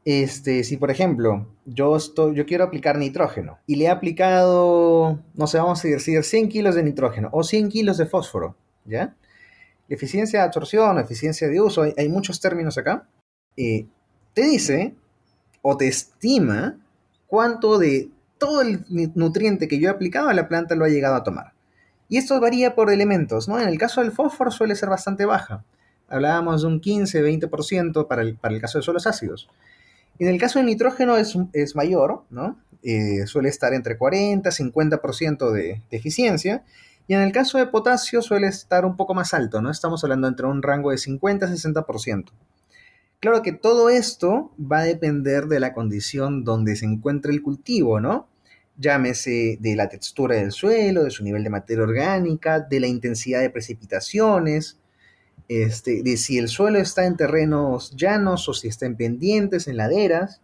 este, 0.10 0.64
si 0.64 0.78
por 0.78 0.92
ejemplo 0.92 1.48
yo, 1.66 1.96
estoy, 1.96 2.36
yo 2.36 2.46
quiero 2.46 2.64
aplicar 2.64 2.98
nitrógeno 2.98 3.60
y 3.68 3.76
le 3.76 3.86
he 3.86 3.90
aplicado, 3.90 5.20
no 5.36 5.48
sé, 5.48 5.58
vamos 5.58 5.84
a 5.84 5.88
decir 5.88 6.24
100 6.24 6.50
kilos 6.50 6.76
de 6.76 6.84
nitrógeno 6.84 7.30
o 7.32 7.44
100 7.44 7.70
kilos 7.70 7.98
de 7.98 8.06
fósforo, 8.06 8.56
¿ya? 8.86 9.16
eficiencia 9.90 10.40
de 10.40 10.46
absorción, 10.46 11.00
eficiencia 11.00 11.48
de 11.48 11.60
uso, 11.60 11.84
hay, 11.98 12.10
muchos 12.10 12.40
términos 12.40 12.78
acá, 12.78 13.08
eh, 13.58 13.88
te 14.34 14.44
dice 14.44 14.94
o 15.62 15.76
te 15.76 15.88
estima 15.88 16.78
cuánto 17.28 17.78
de 17.78 18.10
todo 18.38 18.62
el 18.62 18.86
nutriente 19.16 19.68
que 19.68 19.80
yo 19.80 19.90
he 19.90 19.92
aplicado 19.92 20.30
a 20.30 20.34
la 20.34 20.48
planta 20.48 20.76
lo 20.76 20.86
ha 20.86 20.90
llegado 20.90 21.16
a 21.16 21.24
tomar. 21.24 21.54
Y 22.08 22.18
esto 22.18 22.40
varía 22.40 22.74
por 22.74 22.92
elementos, 22.92 23.48
¿no? 23.48 23.60
En 23.60 23.68
el 23.68 23.78
caso 23.78 24.02
del 24.02 24.12
fósforo 24.12 24.50
suele 24.50 24.76
ser 24.76 24.90
bastante 24.90 25.26
baja. 25.26 25.64
Hablábamos 26.08 26.62
de 26.62 26.68
un 26.68 26.82
15-20% 26.82 28.08
para 28.08 28.22
el, 28.22 28.36
para 28.36 28.56
el 28.56 28.62
caso 28.62 28.80
de 28.80 28.84
suelos 28.84 29.06
ácidos. 29.06 29.50
En 30.20 30.28
el 30.28 30.40
caso 30.40 30.60
del 30.60 30.66
nitrógeno 30.68 31.18
es, 31.18 31.38
es 31.54 31.76
mayor, 31.76 32.24
¿no? 32.30 32.60
Eh, 32.84 33.26
suele 33.26 33.50
estar 33.50 33.74
entre 33.74 33.98
40 33.98 34.50
y 34.50 34.52
50% 34.52 35.52
de, 35.52 35.82
de 35.90 35.98
eficiencia. 35.98 36.64
Y 37.08 37.14
en 37.16 37.22
el 37.22 37.32
caso 37.32 37.58
de 37.58 37.66
potasio 37.66 38.22
suele 38.22 38.48
estar 38.48 38.86
un 38.86 38.96
poco 38.96 39.14
más 39.14 39.34
alto, 39.34 39.62
¿no? 39.62 39.72
Estamos 39.72 40.04
hablando 40.04 40.28
entre 40.28 40.46
un 40.46 40.62
rango 40.62 40.92
de 40.92 40.98
50 40.98 41.46
a 41.46 41.50
60%. 41.50 42.32
Claro 43.20 43.42
que 43.42 43.52
todo 43.52 43.90
esto 43.90 44.54
va 44.60 44.80
a 44.80 44.84
depender 44.84 45.48
de 45.48 45.60
la 45.60 45.74
condición 45.74 46.46
donde 46.46 46.78
se 46.78 46.86
encuentre 46.86 47.34
el 47.34 47.42
cultivo, 47.42 48.00
¿no? 48.00 48.30
Llámese 48.78 49.58
de 49.60 49.76
la 49.76 49.90
textura 49.90 50.36
del 50.36 50.54
suelo, 50.54 51.04
de 51.04 51.12
su 51.12 51.26
nivel 51.26 51.44
de 51.44 51.50
materia 51.50 51.84
orgánica, 51.84 52.62
de 52.62 52.80
la 52.80 52.88
intensidad 52.88 53.42
de 53.42 53.50
precipitaciones, 53.50 54.79
este, 55.50 56.02
de 56.04 56.16
si 56.16 56.38
el 56.38 56.48
suelo 56.48 56.80
está 56.80 57.06
en 57.06 57.18
terrenos 57.18 57.92
llanos 57.98 58.48
o 58.48 58.54
si 58.54 58.70
está 58.70 58.86
en 58.86 58.96
pendientes, 58.96 59.68
en 59.68 59.76
laderas, 59.76 60.42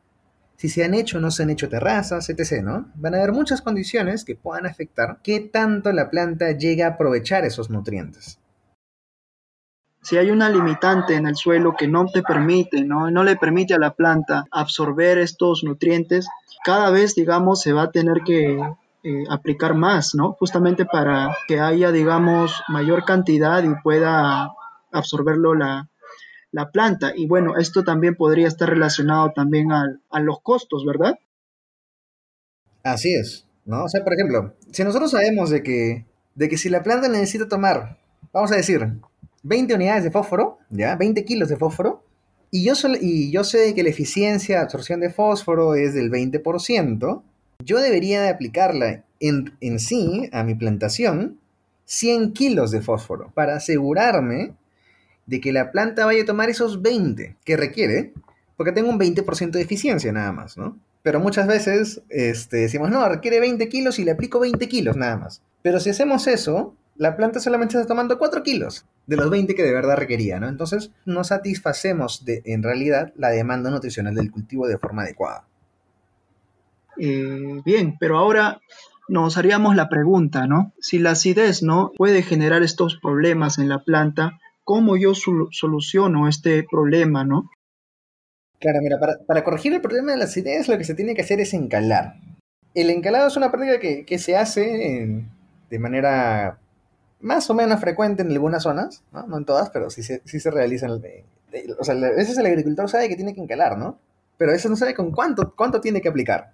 si 0.57 0.67
se 0.67 0.83
han 0.83 0.93
hecho 0.93 1.19
o 1.19 1.21
no 1.21 1.31
se 1.31 1.43
han 1.43 1.49
hecho 1.49 1.69
terrazas, 1.69 2.29
etc., 2.29 2.61
¿no? 2.61 2.91
Van 2.95 3.13
a 3.13 3.17
haber 3.17 3.31
muchas 3.31 3.61
condiciones 3.61 4.25
que 4.25 4.35
puedan 4.35 4.65
afectar 4.65 5.19
qué 5.23 5.39
tanto 5.39 5.93
la 5.93 6.09
planta 6.09 6.51
llega 6.51 6.87
a 6.87 6.89
aprovechar 6.91 7.45
esos 7.45 7.69
nutrientes 7.69 8.39
si 10.05 10.17
hay 10.17 10.29
una 10.29 10.49
limitante 10.49 11.15
en 11.15 11.25
el 11.25 11.35
suelo 11.35 11.73
que 11.75 11.87
no 11.87 12.05
te 12.05 12.21
permite, 12.21 12.83
¿no? 12.83 13.09
no 13.09 13.23
le 13.23 13.37
permite 13.37 13.73
a 13.73 13.79
la 13.79 13.95
planta 13.95 14.45
absorber 14.51 15.17
estos 15.17 15.63
nutrientes, 15.63 16.27
cada 16.63 16.91
vez, 16.91 17.15
digamos, 17.15 17.63
se 17.63 17.73
va 17.73 17.83
a 17.83 17.91
tener 17.91 18.21
que 18.23 18.59
eh, 19.03 19.23
aplicar 19.31 19.73
más, 19.73 20.13
¿no? 20.13 20.33
Justamente 20.33 20.85
para 20.85 21.35
que 21.47 21.59
haya, 21.59 21.91
digamos, 21.91 22.61
mayor 22.67 23.03
cantidad 23.03 23.63
y 23.63 23.73
pueda 23.81 24.51
absorberlo 24.97 25.53
la, 25.53 25.89
planta. 26.71 27.11
Y 27.15 27.27
bueno, 27.27 27.57
esto 27.57 27.83
también 27.83 28.15
podría 28.15 28.47
estar 28.47 28.69
relacionado 28.69 29.33
también 29.35 29.71
a 29.73 30.19
los 30.21 30.41
costos, 30.41 30.85
¿verdad? 30.85 31.15
Así 32.85 33.15
es, 33.15 33.47
¿no? 33.65 33.85
O 33.85 33.89
sea, 33.89 34.03
por 34.03 34.13
ejemplo, 34.13 34.53
si 34.71 34.83
nosotros 34.83 35.09
sabemos 35.09 35.49
de 35.49 35.63
que, 35.63 36.05
de 36.35 36.49
que 36.49 36.57
si 36.57 36.69
la 36.69 36.83
planta 36.83 37.07
necesita 37.07 37.47
tomar, 37.47 37.97
vamos 38.31 38.51
a 38.51 38.57
decir, 38.57 38.87
20 39.41 39.73
unidades 39.73 40.03
de 40.03 40.11
fósforo, 40.11 40.59
¿ya? 40.69 40.95
20 40.95 41.25
kilos 41.25 41.49
de 41.49 41.57
fósforo. 41.57 42.03
Y 42.51 42.63
yo, 42.63 42.73
y 43.01 43.31
yo 43.31 43.43
sé 43.43 43.73
que 43.73 43.81
la 43.81 43.89
eficiencia 43.89 44.57
de 44.57 44.63
absorción 44.63 44.99
de 44.99 45.09
fósforo 45.09 45.73
es 45.73 45.95
del 45.95 46.11
20%. 46.11 47.23
Yo 47.63 47.79
debería 47.79 48.21
de 48.21 48.29
aplicarla 48.29 49.03
en, 49.19 49.57
en 49.61 49.79
sí 49.79 50.29
a 50.31 50.43
mi 50.43 50.53
plantación 50.53 51.39
100 51.85 52.33
kilos 52.33 52.69
de 52.69 52.81
fósforo 52.81 53.31
para 53.33 53.55
asegurarme 53.55 54.53
de 55.25 55.41
que 55.41 55.53
la 55.53 55.71
planta 55.71 56.05
vaya 56.05 56.23
a 56.23 56.25
tomar 56.25 56.49
esos 56.49 56.81
20 56.81 57.37
que 57.43 57.57
requiere, 57.57 58.13
porque 58.57 58.71
tengo 58.71 58.89
un 58.89 58.99
20% 58.99 59.51
de 59.51 59.61
eficiencia 59.61 60.11
nada 60.11 60.31
más, 60.31 60.57
¿no? 60.57 60.77
Pero 61.03 61.19
muchas 61.19 61.47
veces 61.47 62.01
este, 62.09 62.57
decimos, 62.57 62.89
no, 62.89 63.07
requiere 63.07 63.39
20 63.39 63.69
kilos 63.69 63.99
y 63.99 64.05
le 64.05 64.11
aplico 64.11 64.39
20 64.39 64.67
kilos 64.67 64.95
nada 64.95 65.17
más. 65.17 65.41
Pero 65.61 65.79
si 65.79 65.91
hacemos 65.91 66.25
eso, 66.27 66.75
la 66.95 67.15
planta 67.15 67.39
solamente 67.39 67.75
está 67.75 67.87
tomando 67.87 68.17
4 68.17 68.41
kilos 68.41 68.85
de 69.05 69.17
los 69.17 69.29
20 69.29 69.53
que 69.53 69.63
de 69.63 69.73
verdad 69.73 69.97
requería, 69.97 70.39
¿no? 70.39 70.47
Entonces, 70.47 70.91
no 71.05 71.23
satisfacemos 71.23 72.25
de, 72.25 72.41
en 72.45 72.63
realidad 72.63 73.13
la 73.15 73.29
demanda 73.29 73.69
nutricional 73.69 74.15
del 74.15 74.31
cultivo 74.31 74.67
de 74.67 74.77
forma 74.77 75.03
adecuada. 75.03 75.45
Eh, 76.97 77.61
bien, 77.65 77.97
pero 77.99 78.17
ahora 78.17 78.61
nos 79.07 79.37
haríamos 79.37 79.75
la 79.75 79.89
pregunta, 79.89 80.47
¿no? 80.47 80.73
Si 80.79 80.97
la 80.97 81.11
acidez, 81.11 81.61
¿no? 81.61 81.91
Puede 81.95 82.23
generar 82.23 82.63
estos 82.63 82.97
problemas 82.97 83.59
en 83.59 83.69
la 83.69 83.83
planta, 83.83 84.39
¿cómo 84.65 84.97
yo 84.97 85.13
soluciono 85.15 86.27
este 86.27 86.63
problema, 86.69 87.23
¿no? 87.23 87.49
Claro, 88.59 88.79
mira, 88.81 88.97
para, 89.25 89.43
corregir 89.43 89.73
el 89.73 89.81
problema 89.81 90.11
de 90.11 90.17
la 90.17 90.25
acidez 90.25 90.67
lo 90.67 90.77
que 90.77 90.83
se 90.83 90.95
tiene 90.95 91.13
que 91.13 91.21
hacer 91.21 91.39
es 91.39 91.53
encalar. 91.53 92.15
El 92.73 92.89
encalado 92.89 93.27
es 93.27 93.37
una 93.37 93.51
práctica 93.51 93.79
que, 93.79 94.19
se 94.19 94.35
hace 94.35 95.23
de 95.69 95.79
manera 95.79 96.59
más 97.21 97.49
o 97.49 97.53
menos 97.53 97.79
frecuente 97.79 98.23
en 98.23 98.31
algunas 98.31 98.63
zonas, 98.63 99.03
¿no? 99.13 99.25
No 99.27 99.37
en 99.37 99.45
todas, 99.45 99.69
pero 99.69 99.89
sí, 99.89 100.01
sí 100.03 100.39
se 100.39 100.51
realiza. 100.51 100.87
o 100.91 101.83
sea, 101.83 101.95
a 101.95 102.11
veces 102.11 102.37
el 102.37 102.45
agricultor 102.45 102.89
sabe 102.89 103.07
que 103.07 103.15
tiene 103.15 103.33
que 103.33 103.41
encalar, 103.41 103.77
¿no? 103.77 103.99
Pero 104.37 104.51
a 104.51 104.53
veces 104.53 104.69
no 104.69 104.75
sabe 104.75 104.95
con 104.95 105.11
cuánto, 105.11 105.53
cuánto 105.55 105.79
tiene 105.79 106.01
que 106.01 106.09
aplicar. 106.09 106.53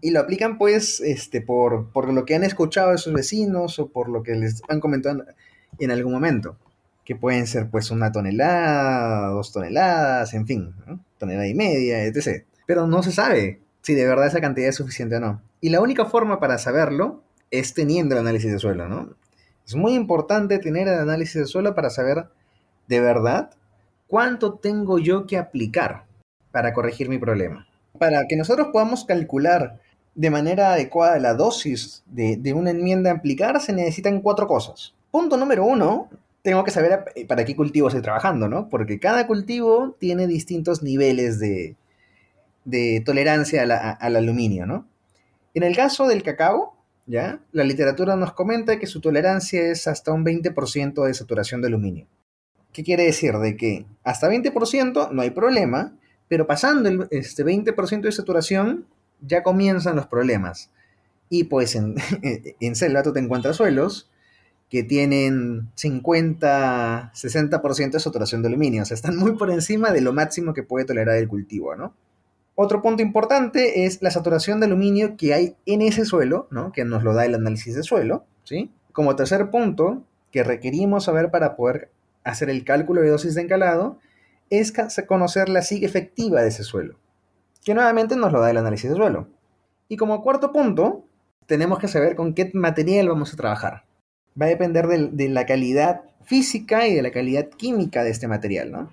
Y 0.00 0.10
lo 0.10 0.20
aplican, 0.20 0.58
pues, 0.58 1.00
este, 1.00 1.42
por, 1.42 1.92
por 1.92 2.12
lo 2.12 2.24
que 2.24 2.34
han 2.34 2.42
escuchado 2.42 2.90
de 2.90 2.98
sus 2.98 3.12
vecinos 3.12 3.78
o 3.78 3.88
por 3.88 4.08
lo 4.08 4.22
que 4.22 4.34
les 4.34 4.62
han 4.68 4.80
comentado 4.80 5.24
en 5.78 5.90
algún 5.90 6.12
momento. 6.12 6.56
Que 7.04 7.16
pueden 7.16 7.46
ser, 7.46 7.68
pues, 7.70 7.90
una 7.90 8.12
tonelada, 8.12 9.28
dos 9.28 9.52
toneladas, 9.52 10.34
en 10.34 10.46
fin, 10.46 10.74
tonelada 11.18 11.48
y 11.48 11.54
media, 11.54 12.04
etc. 12.04 12.44
Pero 12.66 12.86
no 12.86 13.02
se 13.02 13.12
sabe 13.12 13.60
si 13.82 13.94
de 13.94 14.06
verdad 14.06 14.26
esa 14.26 14.40
cantidad 14.40 14.68
es 14.68 14.76
suficiente 14.76 15.16
o 15.16 15.20
no. 15.20 15.42
Y 15.60 15.70
la 15.70 15.80
única 15.80 16.06
forma 16.06 16.40
para 16.40 16.58
saberlo 16.58 17.22
es 17.50 17.74
teniendo 17.74 18.14
el 18.14 18.20
análisis 18.20 18.50
de 18.50 18.58
suelo, 18.58 18.88
¿no? 18.88 19.14
Es 19.66 19.74
muy 19.74 19.94
importante 19.94 20.58
tener 20.58 20.88
el 20.88 20.98
análisis 20.98 21.34
de 21.34 21.46
suelo 21.46 21.74
para 21.74 21.90
saber 21.90 22.26
de 22.88 23.00
verdad 23.00 23.50
cuánto 24.08 24.54
tengo 24.54 24.98
yo 24.98 25.26
que 25.26 25.38
aplicar 25.38 26.04
para 26.50 26.72
corregir 26.72 27.08
mi 27.08 27.18
problema. 27.18 27.66
Para 27.98 28.26
que 28.28 28.36
nosotros 28.36 28.68
podamos 28.72 29.04
calcular 29.04 29.80
de 30.14 30.30
manera 30.30 30.74
adecuada 30.74 31.18
la 31.18 31.34
dosis 31.34 32.02
de, 32.06 32.52
una 32.52 32.70
enmienda 32.70 33.10
a 33.10 33.14
aplicar, 33.14 33.60
se 33.60 33.72
necesitan 33.72 34.20
cuatro 34.20 34.46
cosas. 34.46 34.94
Punto 35.10 35.36
número 35.36 35.64
uno, 35.64 36.10
tengo 36.42 36.64
que 36.64 36.72
saber 36.72 37.04
para 37.28 37.44
qué 37.44 37.54
cultivo 37.54 37.88
estoy 37.88 38.02
trabajando, 38.02 38.48
¿no? 38.48 38.68
Porque 38.68 38.98
cada 38.98 39.26
cultivo 39.26 39.96
tiene 39.98 40.26
distintos 40.26 40.82
niveles 40.82 41.38
de, 41.38 41.76
tolerancia 43.04 43.62
al 43.62 44.16
aluminio, 44.16 44.66
¿no? 44.66 44.88
En 45.54 45.62
el 45.62 45.76
caso 45.76 46.08
del 46.08 46.22
cacao, 46.22 46.76
¿ya? 47.06 47.40
La 47.52 47.64
literatura 47.64 48.16
nos 48.16 48.32
comenta 48.32 48.78
que 48.78 48.86
su 48.86 49.00
tolerancia 49.00 49.62
es 49.62 49.86
hasta 49.86 50.12
un 50.12 50.24
20% 50.24 51.04
de 51.04 51.14
saturación 51.14 51.60
de 51.60 51.68
aluminio. 51.68 52.06
¿Qué 52.72 52.82
quiere 52.82 53.04
decir? 53.04 53.36
De 53.36 53.56
que 53.56 53.86
hasta 54.02 54.28
20% 54.28 55.10
no 55.10 55.22
hay 55.22 55.30
problema, 55.30 55.94
pero 56.28 56.46
pasando 56.46 56.88
el, 56.88 57.06
este 57.10 57.44
20% 57.44 58.00
de 58.00 58.12
saturación 58.12 58.86
ya 59.20 59.42
comienzan 59.42 59.94
los 59.94 60.06
problemas. 60.06 60.70
Y 61.28 61.44
pues 61.44 61.76
en, 61.76 61.94
en 62.60 62.74
selva 62.74 63.02
tú 63.04 63.12
te 63.12 63.20
encuentras 63.20 63.56
suelos 63.56 64.10
que 64.72 64.82
tienen 64.82 65.68
50, 65.74 67.12
60% 67.14 67.90
de 67.90 68.00
saturación 68.00 68.40
de 68.40 68.48
aluminio, 68.48 68.80
o 68.80 68.84
sea, 68.86 68.94
están 68.94 69.18
muy 69.18 69.32
por 69.32 69.50
encima 69.50 69.90
de 69.90 70.00
lo 70.00 70.14
máximo 70.14 70.54
que 70.54 70.62
puede 70.62 70.86
tolerar 70.86 71.18
el 71.18 71.28
cultivo, 71.28 71.76
¿no? 71.76 71.94
Otro 72.54 72.80
punto 72.80 73.02
importante 73.02 73.84
es 73.84 74.00
la 74.00 74.10
saturación 74.10 74.60
de 74.60 74.66
aluminio 74.66 75.18
que 75.18 75.34
hay 75.34 75.56
en 75.66 75.82
ese 75.82 76.06
suelo, 76.06 76.48
¿no? 76.50 76.72
que 76.72 76.86
nos 76.86 77.02
lo 77.02 77.12
da 77.12 77.26
el 77.26 77.34
análisis 77.34 77.74
de 77.74 77.82
suelo. 77.82 78.24
¿sí? 78.44 78.70
Como 78.92 79.14
tercer 79.14 79.50
punto 79.50 80.04
que 80.30 80.42
requerimos 80.42 81.04
saber 81.04 81.30
para 81.30 81.54
poder 81.54 81.90
hacer 82.24 82.48
el 82.48 82.64
cálculo 82.64 83.02
de 83.02 83.10
dosis 83.10 83.34
de 83.34 83.42
encalado 83.42 83.98
es 84.48 84.72
conocer 85.06 85.50
la 85.50 85.60
SIG 85.60 85.84
efectiva 85.84 86.40
de 86.40 86.48
ese 86.48 86.62
suelo, 86.62 86.96
que 87.62 87.74
nuevamente 87.74 88.16
nos 88.16 88.32
lo 88.32 88.40
da 88.40 88.50
el 88.50 88.56
análisis 88.56 88.88
de 88.88 88.96
suelo. 88.96 89.28
Y 89.88 89.98
como 89.98 90.22
cuarto 90.22 90.50
punto, 90.50 91.04
tenemos 91.44 91.78
que 91.78 91.88
saber 91.88 92.16
con 92.16 92.32
qué 92.32 92.50
material 92.54 93.10
vamos 93.10 93.34
a 93.34 93.36
trabajar. 93.36 93.84
Va 94.40 94.46
a 94.46 94.50
depender 94.50 94.86
de, 94.86 95.28
la 95.28 95.46
calidad 95.46 96.02
física 96.24 96.86
y 96.88 96.94
de 96.94 97.02
la 97.02 97.10
calidad 97.10 97.48
química 97.48 98.04
de 98.04 98.10
este 98.10 98.28
material, 98.28 98.70
¿no? 98.70 98.90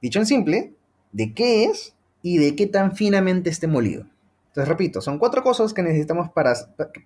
Dicho 0.00 0.18
en 0.18 0.26
simple, 0.26 0.74
de 1.12 1.32
qué 1.32 1.64
es 1.64 1.94
y 2.22 2.38
de 2.38 2.56
qué 2.56 2.66
tan 2.66 2.94
finamente 2.94 3.50
esté 3.50 3.66
molido. 3.66 4.06
Entonces, 4.48 4.68
repito, 4.68 5.00
son 5.00 5.18
cuatro 5.18 5.42
cosas 5.42 5.72
que 5.72 5.82
necesitamos 5.82 6.30
para, 6.30 6.54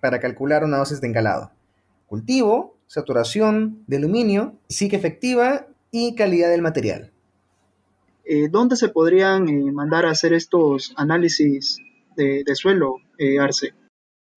para 0.01 0.19
calcular 0.19 0.63
una 0.63 0.77
dosis 0.77 0.99
de 0.99 1.07
encalado. 1.07 1.51
Cultivo, 2.07 2.75
saturación 2.87 3.83
de 3.87 3.97
aluminio, 3.97 4.55
SIC 4.67 4.93
efectiva 4.93 5.67
y 5.91 6.15
calidad 6.15 6.49
del 6.49 6.61
material. 6.61 7.11
Eh, 8.25 8.49
¿Dónde 8.49 8.75
se 8.75 8.89
podrían 8.89 9.47
eh, 9.47 9.71
mandar 9.71 10.05
a 10.05 10.11
hacer 10.11 10.33
estos 10.33 10.93
análisis 10.97 11.77
de, 12.17 12.43
suelo, 12.55 12.97
eh, 13.17 13.39
Arce? 13.39 13.73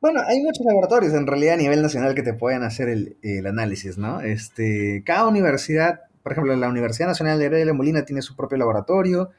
Bueno, 0.00 0.22
hay 0.26 0.40
muchos 0.40 0.64
laboratorios 0.64 1.12
en 1.12 1.26
realidad 1.26 1.54
a 1.54 1.58
nivel 1.58 1.82
nacional 1.82 2.14
que 2.14 2.22
te 2.22 2.32
pueden 2.32 2.62
hacer 2.62 2.88
el, 2.88 3.46
análisis, 3.46 3.98
¿no? 3.98 4.22
Este, 4.22 5.02
cada 5.04 5.28
universidad, 5.28 6.00
por 6.22 6.32
ejemplo, 6.32 6.56
la 6.56 6.70
Universidad 6.70 7.08
Nacional 7.08 7.38
de 7.38 7.44
Heredia 7.44 7.66
de 7.66 7.72
Molina 7.74 8.06
tiene 8.06 8.22
su 8.22 8.34
propio 8.34 8.56
laboratorio, 8.56 9.30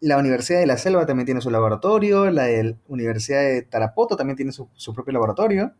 la 0.00 0.16
Universidad 0.16 0.60
de 0.60 0.66
la 0.66 0.78
Selva 0.78 1.04
también 1.04 1.26
tiene 1.26 1.42
su 1.42 1.50
laboratorio, 1.50 2.30
la 2.30 2.46
Universidad 2.88 3.42
de 3.42 3.60
Tarapoto 3.60 4.16
también 4.16 4.36
tiene 4.36 4.52
su, 4.52 4.94
propio 4.94 5.12
laboratorio. 5.12 5.74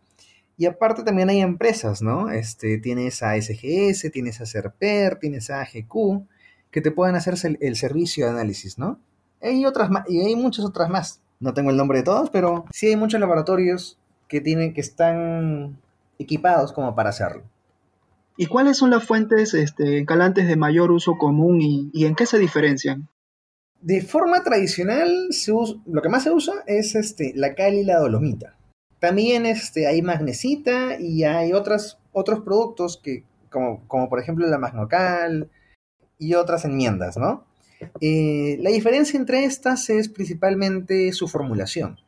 Y 0.59 0.66
aparte 0.66 1.02
también 1.02 1.30
hay 1.30 1.40
empresas, 1.40 2.02
¿no? 2.02 2.30
Este, 2.30 2.76
tienes 2.76 3.22
a 3.22 3.40
SGS, 3.40 4.12
tienes 4.12 4.42
a 4.42 4.46
Serper, 4.46 5.16
tienes 5.18 5.48
a 5.48 5.62
AGQ, 5.62 6.26
que 6.70 6.83
te 6.83 6.90
pueden 6.90 7.16
hacer 7.16 7.35
el, 7.61 7.76
servicio 7.76 8.26
de 8.26 8.33
análisis, 8.33 8.78
¿no? 8.78 9.00
Hay 9.40 9.64
otras 9.64 9.88
y 10.09 10.20
hay 10.20 10.37
muchas 10.37 10.66
otras 10.66 10.90
más. 10.90 11.22
No 11.38 11.54
tengo 11.54 11.70
el 11.70 11.78
nombre 11.78 12.00
de 12.00 12.04
todas, 12.04 12.28
pero 12.28 12.66
sí 12.70 12.88
hay 12.88 12.96
muchos 12.96 13.18
laboratorios 13.18 13.99
que 14.30 14.40
tienen, 14.40 14.72
que 14.72 14.80
están 14.80 15.76
equipados 16.18 16.72
como 16.72 16.94
para 16.94 17.10
hacerlo. 17.10 17.42
¿Y 18.36 18.46
cuáles 18.46 18.78
son 18.78 18.90
las 18.90 19.04
fuentes 19.04 19.52
este, 19.52 20.06
calantes 20.06 20.46
de 20.46 20.56
mayor 20.56 20.92
uso 20.92 21.18
común 21.18 21.60
y, 21.60 22.06
en 22.06 22.14
qué 22.14 22.24
se 22.24 22.38
diferencian? 22.38 23.08
De 23.82 24.00
forma 24.00 24.42
tradicional, 24.42 25.10
lo 25.84 26.00
que 26.00 26.08
más 26.08 26.22
se 26.22 26.30
usa 26.30 26.54
es 26.66 26.94
este, 26.94 27.32
la 27.34 27.54
cal 27.54 27.74
y 27.74 27.84
la 27.84 27.98
dolomita. 27.98 28.56
También 29.00 29.46
este, 29.46 29.86
hay 29.86 30.00
magnesita 30.00 31.00
y 31.00 31.24
hay 31.24 31.52
otras, 31.52 31.98
otros 32.12 32.40
productos 32.40 32.98
que, 33.02 33.24
como, 33.50 33.86
como 33.88 34.08
por 34.08 34.20
ejemplo 34.20 34.46
la 34.46 34.58
magnocal 34.58 35.50
y 36.18 36.34
otras 36.34 36.64
enmiendas, 36.64 37.16
¿no? 37.16 37.44
Eh, 38.00 38.58
la 38.60 38.70
diferencia 38.70 39.18
entre 39.18 39.44
estas 39.44 39.90
es 39.90 40.08
principalmente 40.08 41.12
su 41.12 41.26
formulación. 41.26 41.98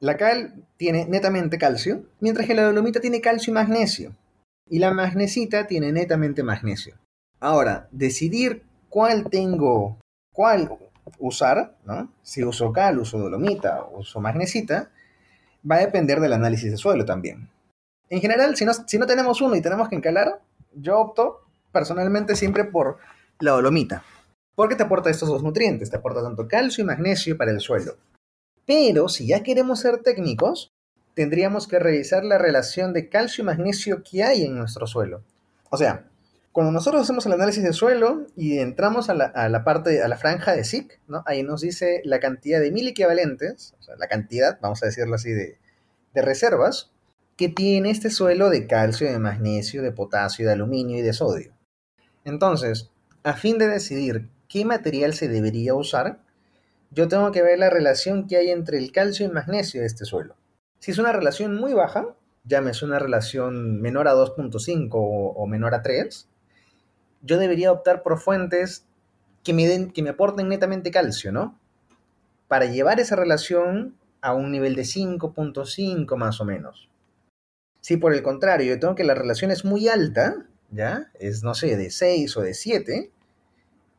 La 0.00 0.16
cal 0.16 0.64
tiene 0.78 1.04
netamente 1.04 1.58
calcio, 1.58 2.04
mientras 2.20 2.46
que 2.46 2.54
la 2.54 2.64
dolomita 2.64 3.00
tiene 3.00 3.20
calcio 3.20 3.50
y 3.50 3.54
magnesio. 3.54 4.16
Y 4.66 4.78
la 4.78 4.92
magnesita 4.92 5.66
tiene 5.66 5.92
netamente 5.92 6.42
magnesio. 6.42 6.94
Ahora, 7.38 7.88
decidir 7.90 8.62
cuál 8.88 9.28
tengo, 9.28 9.98
cuál 10.32 10.70
usar, 11.18 11.76
¿no? 11.84 12.10
Si 12.22 12.42
uso 12.42 12.72
cal, 12.72 12.98
uso 12.98 13.18
dolomita, 13.18 13.84
uso 13.92 14.20
magnesita, 14.20 14.90
va 15.68 15.76
a 15.76 15.80
depender 15.80 16.20
del 16.20 16.32
análisis 16.32 16.70
de 16.70 16.78
suelo 16.78 17.04
también. 17.04 17.50
En 18.08 18.20
general, 18.20 18.56
si 18.56 18.64
no, 18.64 18.72
si 18.72 18.98
no 18.98 19.06
tenemos 19.06 19.40
uno 19.42 19.54
y 19.54 19.60
tenemos 19.60 19.88
que 19.88 19.96
encalar, 19.96 20.40
yo 20.74 20.98
opto 20.98 21.42
personalmente 21.72 22.36
siempre 22.36 22.64
por 22.64 22.98
la 23.38 23.52
dolomita, 23.52 24.02
porque 24.54 24.76
te 24.76 24.82
aporta 24.82 25.10
estos 25.10 25.28
dos 25.28 25.42
nutrientes, 25.42 25.90
te 25.90 25.96
aporta 25.96 26.22
tanto 26.22 26.48
calcio 26.48 26.82
y 26.82 26.86
magnesio 26.86 27.36
para 27.36 27.50
el 27.50 27.60
suelo. 27.60 27.96
Pero 28.70 29.08
si 29.08 29.26
ya 29.26 29.42
queremos 29.42 29.80
ser 29.80 29.98
técnicos, 29.98 30.72
tendríamos 31.14 31.66
que 31.66 31.80
revisar 31.80 32.22
la 32.22 32.38
relación 32.38 32.92
de 32.92 33.08
calcio 33.08 33.42
y 33.42 33.44
magnesio 33.44 34.04
que 34.08 34.22
hay 34.22 34.44
en 34.44 34.56
nuestro 34.56 34.86
suelo. 34.86 35.24
O 35.70 35.76
sea, 35.76 36.06
cuando 36.52 36.70
nosotros 36.70 37.02
hacemos 37.02 37.26
el 37.26 37.32
análisis 37.32 37.64
de 37.64 37.72
suelo 37.72 38.28
y 38.36 38.60
entramos 38.60 39.10
a 39.10 39.14
la, 39.14 39.64
parte, 39.64 40.04
a 40.04 40.06
la 40.06 40.16
franja 40.16 40.52
de 40.52 40.62
SIC, 40.62 41.00
ahí 41.26 41.42
nos 41.42 41.62
dice 41.62 42.00
la 42.04 42.20
cantidad 42.20 42.60
de 42.60 42.70
mil 42.70 42.86
equivalentes, 42.86 43.74
o 43.80 43.82
sea, 43.82 43.96
la 43.96 44.06
cantidad, 44.06 44.60
vamos 44.60 44.80
a 44.84 44.86
decirlo 44.86 45.16
así, 45.16 45.32
de 45.32 45.58
reservas 46.14 46.92
que 47.36 47.48
tiene 47.48 47.90
este 47.90 48.08
suelo 48.08 48.50
de 48.50 48.68
calcio, 48.68 49.10
de 49.10 49.18
magnesio, 49.18 49.82
de 49.82 49.90
potasio, 49.90 50.46
de 50.46 50.52
aluminio 50.52 50.96
y 50.96 51.02
de 51.02 51.12
sodio. 51.12 51.52
Entonces, 52.24 52.92
a 53.24 53.32
fin 53.32 53.58
de 53.58 53.66
decidir 53.66 54.28
qué 54.48 54.64
material 54.64 55.12
se 55.14 55.26
debería 55.26 55.74
usar, 55.74 56.20
yo 56.90 57.08
tengo 57.08 57.30
que 57.30 57.42
ver 57.42 57.58
la 57.58 57.70
relación 57.70 58.26
que 58.26 58.36
hay 58.36 58.50
entre 58.50 58.78
el 58.78 58.90
calcio 58.90 59.24
y 59.24 59.30
magnesio 59.30 59.80
de 59.80 59.86
este 59.86 60.04
suelo. 60.04 60.36
Si 60.80 60.90
es 60.90 60.98
una 60.98 61.12
relación 61.12 61.54
muy 61.54 61.72
baja, 61.72 62.14
llámese 62.44 62.84
una 62.84 62.98
relación 62.98 63.80
menor 63.80 64.08
a 64.08 64.14
2.5 64.14 64.90
o 64.92 65.46
menor 65.46 65.74
a 65.74 65.82
3, 65.82 66.28
yo 67.22 67.38
debería 67.38 67.70
optar 67.70 68.02
por 68.02 68.18
fuentes 68.18 68.86
que 69.44 69.52
me, 69.52 69.66
den, 69.66 69.92
que 69.92 70.02
me 70.02 70.10
aporten 70.10 70.48
netamente 70.48 70.90
calcio, 70.90 71.32
¿no? 71.32 71.58
Para 72.48 72.66
llevar 72.66 72.98
esa 72.98 73.14
relación 73.14 73.96
a 74.20 74.34
un 74.34 74.50
nivel 74.50 74.74
de 74.74 74.82
5.5 74.82 76.16
más 76.16 76.40
o 76.40 76.44
menos. 76.44 76.88
Si 77.80 77.96
por 77.96 78.12
el 78.14 78.22
contrario 78.22 78.74
yo 78.74 78.80
tengo 78.80 78.94
que 78.94 79.04
la 79.04 79.14
relación 79.14 79.50
es 79.50 79.64
muy 79.64 79.88
alta, 79.88 80.46
¿ya? 80.70 81.10
Es, 81.20 81.42
no 81.44 81.54
sé, 81.54 81.76
de 81.76 81.90
6 81.90 82.36
o 82.36 82.40
de 82.40 82.54
7, 82.54 83.10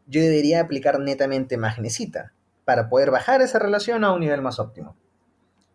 yo 0.07 0.21
debería 0.21 0.59
aplicar 0.61 0.99
netamente 0.99 1.57
magnesita 1.57 2.33
para 2.71 2.87
poder 2.87 3.11
bajar 3.11 3.41
esa 3.41 3.59
relación 3.59 4.05
a 4.05 4.13
un 4.13 4.21
nivel 4.21 4.41
más 4.41 4.57
óptimo. 4.57 4.95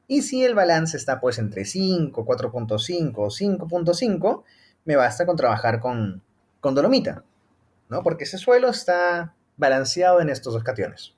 Y 0.08 0.22
si 0.22 0.42
el 0.42 0.54
balance 0.54 0.96
está 0.96 1.20
pues 1.20 1.38
entre 1.38 1.66
5, 1.66 2.24
4.5 2.24 3.12
o 3.16 3.26
5.5, 3.26 4.44
me 4.86 4.96
basta 4.96 5.26
con 5.26 5.36
trabajar 5.36 5.78
con, 5.78 6.22
con 6.58 6.74
dolomita. 6.74 7.22
¿no? 7.90 8.02
Porque 8.02 8.24
ese 8.24 8.38
suelo 8.38 8.70
está 8.70 9.34
balanceado 9.58 10.22
en 10.22 10.30
estos 10.30 10.54
dos 10.54 10.64
cationes. 10.64 11.12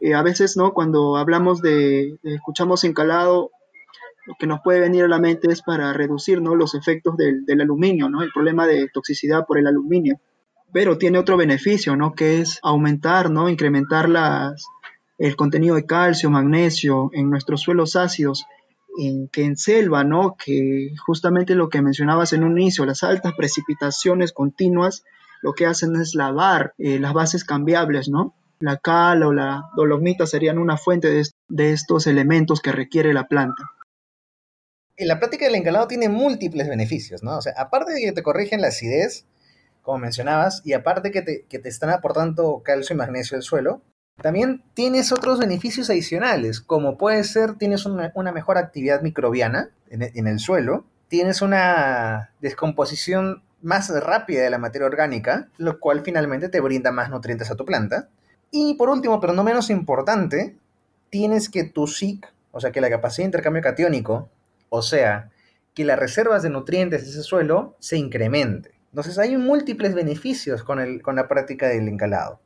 Eh, 0.00 0.14
a 0.14 0.22
veces, 0.22 0.56
¿no? 0.56 0.72
Cuando 0.72 1.18
hablamos 1.18 1.60
de, 1.60 2.16
escuchamos 2.22 2.82
encalado, 2.84 3.50
lo 4.24 4.36
que 4.38 4.46
nos 4.46 4.60
puede 4.64 4.80
venir 4.80 5.04
a 5.04 5.08
la 5.08 5.18
mente 5.18 5.52
es 5.52 5.60
para 5.60 5.92
reducir, 5.92 6.40
¿no? 6.40 6.54
Los 6.54 6.74
efectos 6.74 7.14
del, 7.18 7.60
aluminio, 7.60 8.08
¿no? 8.08 8.22
El 8.22 8.32
problema 8.32 8.66
de 8.66 8.88
toxicidad 8.88 9.44
por 9.44 9.58
el 9.58 9.66
aluminio. 9.66 10.18
Pero 10.72 10.96
tiene 10.96 11.18
otro 11.18 11.36
beneficio, 11.36 11.94
¿no? 11.94 12.14
Que 12.14 12.40
es 12.40 12.58
aumentar, 12.62 13.30
¿no? 13.30 13.50
Incrementar 13.50 14.08
las, 14.08 14.64
el 15.18 15.36
contenido 15.36 15.74
de 15.74 15.84
calcio, 15.84 16.30
magnesio 16.30 17.10
en 17.12 17.28
nuestros 17.28 17.60
suelos 17.60 17.96
ácidos, 17.96 18.46
en, 18.96 19.28
que 19.28 19.44
en 19.44 19.56
selva, 19.56 20.04
¿no? 20.04 20.36
Que 20.36 20.90
justamente 21.04 21.54
lo 21.54 21.68
que 21.68 21.82
mencionabas 21.82 22.32
en 22.32 22.44
un 22.44 22.58
inicio, 22.58 22.86
las 22.86 23.02
altas 23.02 23.34
precipitaciones 23.36 24.32
continuas 24.32 25.04
lo 25.42 25.52
que 25.52 25.66
hacen 25.66 25.94
es 25.96 26.14
lavar 26.14 26.74
eh, 26.78 26.98
las 26.98 27.12
bases 27.12 27.44
cambiables, 27.44 28.08
¿no? 28.08 28.34
La 28.60 28.78
cal 28.78 29.22
o 29.22 29.32
la 29.32 29.70
dolomita 29.76 30.26
serían 30.26 30.58
una 30.58 30.76
fuente 30.76 31.22
de, 31.48 31.72
estos 31.72 32.06
elementos 32.06 32.60
que 32.60 32.72
requiere 32.72 33.12
la 33.14 33.28
planta. 33.28 33.62
La 34.96 35.20
práctica 35.20 35.44
del 35.44 35.54
encalado 35.54 35.86
tiene 35.86 36.08
múltiples 36.08 36.68
beneficios, 36.68 37.22
¿no? 37.22 37.38
O 37.38 37.40
sea, 37.40 37.52
aparte 37.56 37.92
de 37.92 38.00
que 38.00 38.12
te 38.12 38.22
corrigen 38.24 38.60
la 38.60 38.68
acidez, 38.68 39.26
como 39.82 39.98
mencionabas, 39.98 40.60
y 40.64 40.72
aparte 40.72 41.12
que 41.12 41.22
te, 41.22 41.46
que 41.48 41.60
te 41.60 41.68
están 41.68 41.90
aportando 41.90 42.62
calcio 42.64 42.94
y 42.94 42.96
magnesio 42.96 43.36
al 43.36 43.44
suelo, 43.44 43.80
también 44.20 44.62
tienes 44.74 45.12
otros 45.12 45.38
beneficios 45.38 45.90
adicionales, 45.90 46.60
como 46.60 46.98
puede 46.98 47.22
ser, 47.24 47.54
tienes 47.54 47.86
una, 47.86 48.32
mejor 48.32 48.58
actividad 48.58 49.02
microbiana 49.02 49.70
en, 49.90 50.02
en, 50.02 50.26
el 50.26 50.40
suelo, 50.40 50.84
tienes 51.08 51.40
una 51.40 52.30
descomposición 52.40 53.42
más 53.62 53.90
rápida 53.90 54.42
de 54.42 54.50
la 54.50 54.58
materia 54.58 54.86
orgánica, 54.86 55.48
lo 55.56 55.78
cual 55.78 56.02
finalmente 56.04 56.48
te 56.48 56.60
brinda 56.60 56.90
más 56.90 57.10
nutrientes 57.10 57.50
a 57.50 57.56
tu 57.56 57.64
planta. 57.64 58.08
Y 58.50 58.74
por 58.74 58.88
último, 58.88 59.20
pero 59.20 59.32
no 59.32 59.44
menos 59.44 59.70
importante, 59.70 60.56
tienes 61.10 61.48
que 61.48 61.64
tu 61.64 61.86
SIC, 61.86 62.26
o 62.50 62.60
sea, 62.60 62.72
que 62.72 62.80
la 62.80 62.90
capacidad 62.90 63.24
de 63.24 63.28
intercambio 63.28 63.62
catiónico, 63.62 64.28
o 64.68 64.82
sea, 64.82 65.30
que 65.74 65.84
las 65.84 65.98
reservas 65.98 66.42
de 66.42 66.50
nutrientes 66.50 67.04
de 67.04 67.10
ese 67.10 67.22
suelo 67.22 67.76
se 67.78 67.96
incremente. 67.96 68.72
Entonces 68.90 69.18
hay 69.18 69.36
múltiples 69.36 69.94
beneficios 69.94 70.64
con 70.64 71.16
la 71.16 71.28
práctica 71.28 71.68
del 71.68 71.88
encalado. 71.88 72.40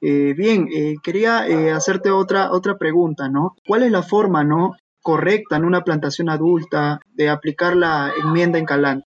Eh, 0.00 0.34
bien, 0.34 0.68
eh, 0.74 0.96
quería 1.02 1.46
eh, 1.46 1.70
hacerte 1.72 2.10
otra, 2.10 2.52
otra 2.52 2.78
pregunta, 2.78 3.28
¿no? 3.28 3.54
¿Cuál 3.66 3.82
es 3.82 3.90
la 3.90 4.02
forma, 4.02 4.44
¿no? 4.44 4.76
correcta 5.02 5.56
en 5.56 5.64
una 5.64 5.82
plantación 5.82 6.28
adulta 6.28 7.00
de 7.14 7.30
aplicar 7.30 7.74
la 7.74 8.12
enmienda 8.22 8.58
encalante? 8.58 9.06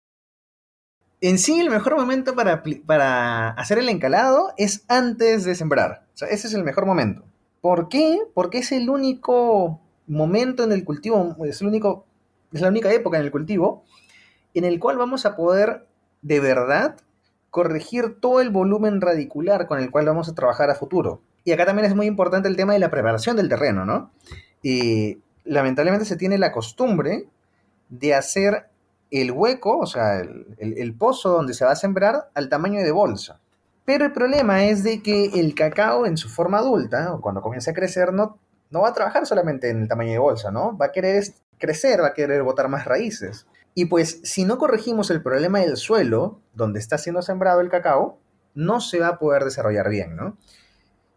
en 1.22 1.38
sí 1.38 1.60
el 1.60 1.70
mejor 1.70 1.96
momento 1.96 2.34
para, 2.34 2.64
para 2.84 3.50
hacer 3.50 3.78
el 3.78 3.88
encalado 3.88 4.52
es 4.56 4.84
antes 4.88 5.44
de 5.44 5.54
sembrar. 5.54 6.04
O 6.14 6.18
sea, 6.18 6.28
ese 6.28 6.48
es 6.48 6.54
el 6.54 6.64
mejor 6.64 6.84
momento. 6.84 7.22
¿Por 7.60 7.88
qué? 7.88 8.18
Porque 8.34 8.58
es 8.58 8.72
el 8.72 8.90
único 8.90 9.80
momento 10.08 10.64
en 10.64 10.72
el 10.72 10.84
cultivo, 10.84 11.36
es, 11.44 11.60
el 11.62 11.68
único, 11.68 12.04
es 12.52 12.60
la 12.60 12.68
única 12.68 12.92
época 12.92 13.18
en 13.18 13.24
el 13.24 13.30
cultivo 13.30 13.84
en 14.52 14.64
el 14.64 14.80
cual 14.80 14.98
vamos 14.98 15.24
a 15.24 15.36
poder 15.36 15.86
de 16.22 16.40
verdad 16.40 16.96
corregir 17.52 18.18
todo 18.18 18.40
el 18.40 18.48
volumen 18.48 19.02
radicular 19.02 19.66
con 19.66 19.78
el 19.78 19.90
cual 19.90 20.06
vamos 20.06 20.26
a 20.26 20.34
trabajar 20.34 20.70
a 20.70 20.74
futuro. 20.74 21.20
Y 21.44 21.52
acá 21.52 21.66
también 21.66 21.84
es 21.84 21.94
muy 21.94 22.06
importante 22.06 22.48
el 22.48 22.56
tema 22.56 22.72
de 22.72 22.78
la 22.78 22.90
preparación 22.90 23.36
del 23.36 23.50
terreno, 23.50 23.84
¿no? 23.84 24.10
Y 24.62 25.18
lamentablemente 25.44 26.06
se 26.06 26.16
tiene 26.16 26.38
la 26.38 26.50
costumbre 26.50 27.26
de 27.90 28.14
hacer 28.14 28.68
el 29.10 29.32
hueco, 29.32 29.80
o 29.80 29.86
sea, 29.86 30.20
el, 30.20 30.94
pozo 30.94 31.28
donde 31.28 31.52
se 31.52 31.66
va 31.66 31.72
a 31.72 31.76
sembrar 31.76 32.30
al 32.32 32.48
tamaño 32.48 32.80
de 32.80 32.90
bolsa. 32.90 33.38
Pero 33.84 34.06
el 34.06 34.12
problema 34.12 34.64
es 34.64 34.82
de 34.82 35.02
que 35.02 35.26
el 35.34 35.54
cacao 35.54 36.06
en 36.06 36.16
su 36.16 36.30
forma 36.30 36.56
adulta, 36.56 37.12
o 37.12 37.20
cuando 37.20 37.42
comienza 37.42 37.72
a 37.72 37.74
crecer, 37.74 38.14
no, 38.14 38.38
no 38.70 38.80
va 38.80 38.88
a 38.88 38.94
trabajar 38.94 39.26
solamente 39.26 39.68
en 39.68 39.82
el 39.82 39.88
tamaño 39.88 40.12
de 40.12 40.18
bolsa, 40.18 40.50
¿no? 40.50 40.74
Va 40.78 40.86
a 40.86 40.92
querer 40.92 41.22
crecer, 41.58 42.00
va 42.00 42.08
a 42.08 42.14
querer 42.14 42.42
botar 42.44 42.68
más 42.68 42.86
raíces. 42.86 43.46
Y 43.74 43.86
pues 43.86 44.20
si 44.22 44.44
no 44.44 44.58
corregimos 44.58 45.10
el 45.10 45.22
problema 45.22 45.60
del 45.60 45.76
suelo, 45.76 46.40
donde 46.54 46.78
está 46.78 46.98
siendo 46.98 47.22
sembrado 47.22 47.60
el 47.60 47.70
cacao, 47.70 48.18
no 48.54 48.80
se 48.80 48.98
va 48.98 49.08
a 49.08 49.18
poder 49.18 49.44
desarrollar 49.44 49.88
bien, 49.88 50.14
¿no? 50.14 50.36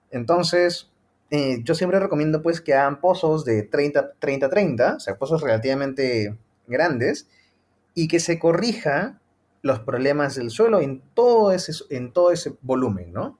Entonces, 0.10 0.92
eh, 1.32 1.62
yo 1.64 1.76
siempre 1.76 2.00
recomiendo 2.00 2.42
pues 2.42 2.62
que 2.62 2.74
hagan 2.74 3.02
pozos 3.02 3.44
de 3.44 3.70
30-30, 3.70 4.96
o 4.96 5.00
sea, 5.00 5.18
pozos 5.18 5.42
relativamente 5.42 6.38
grandes, 6.68 7.28
y 7.94 8.08
que 8.08 8.20
se 8.20 8.40
corrija 8.40 9.20
los 9.62 9.80
problemas 9.80 10.36
del 10.36 10.52
suelo 10.52 10.80
en 10.80 11.02
todo 11.14 11.52
ese, 11.52 11.74
en 11.90 12.14
todo 12.14 12.32
ese 12.32 12.56
volumen, 12.62 13.12
¿no? 13.12 13.40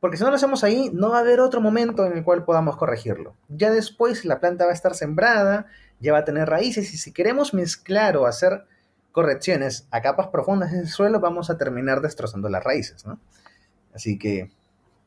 Porque 0.00 0.16
si 0.16 0.24
no 0.24 0.30
lo 0.30 0.36
hacemos 0.36 0.64
ahí, 0.64 0.90
no 0.94 1.10
va 1.10 1.18
a 1.18 1.20
haber 1.20 1.40
otro 1.40 1.60
momento 1.60 2.06
en 2.06 2.16
el 2.16 2.24
cual 2.24 2.44
podamos 2.44 2.78
corregirlo. 2.78 3.36
Ya 3.48 3.70
después 3.70 4.24
la 4.24 4.40
planta 4.40 4.64
va 4.64 4.70
a 4.70 4.74
estar 4.74 4.94
sembrada, 4.94 5.66
ya 6.00 6.12
va 6.12 6.18
a 6.18 6.24
tener 6.24 6.48
raíces 6.48 6.92
y 6.92 6.98
si 6.98 7.12
queremos 7.12 7.54
mezclar 7.54 8.16
o 8.16 8.26
hacer 8.26 8.64
correcciones 9.12 9.86
a 9.90 10.00
capas 10.00 10.28
profundas 10.28 10.72
del 10.72 10.88
suelo, 10.88 11.20
vamos 11.20 11.50
a 11.50 11.58
terminar 11.58 12.00
destrozando 12.00 12.48
las 12.48 12.64
raíces, 12.64 13.04
¿no? 13.06 13.20
Así 13.94 14.18
que, 14.18 14.50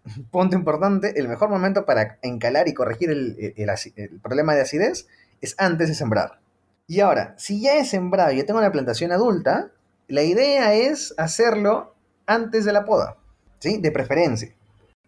punto 0.32 0.56
importante, 0.56 1.20
el 1.20 1.28
mejor 1.28 1.50
momento 1.50 1.86
para 1.86 2.20
encalar 2.22 2.68
y 2.68 2.74
corregir 2.74 3.10
el, 3.10 3.54
el 3.56 4.20
problema 4.20 4.56
de 4.56 4.62
acidez 4.62 5.08
es 5.42 5.56
antes 5.58 5.88
de 5.90 5.96
sembrar. 5.96 6.40
Y 6.88 7.00
ahora, 7.00 7.34
si 7.38 7.62
ya 7.62 7.78
he 7.78 7.86
sembrado 7.86 8.32
y 8.32 8.38
ya 8.38 8.46
tengo 8.46 8.60
una 8.60 8.72
plantación 8.72 9.12
adulta, 9.12 9.72
la 10.08 10.24
idea 10.24 10.74
es 10.74 11.14
hacerlo 11.18 11.96
antes 12.26 12.66
de 12.66 12.74
la 12.74 12.86
poda, 12.86 13.18
¿sí? 13.60 13.78
De 13.80 13.92
preferencia. 13.92 14.54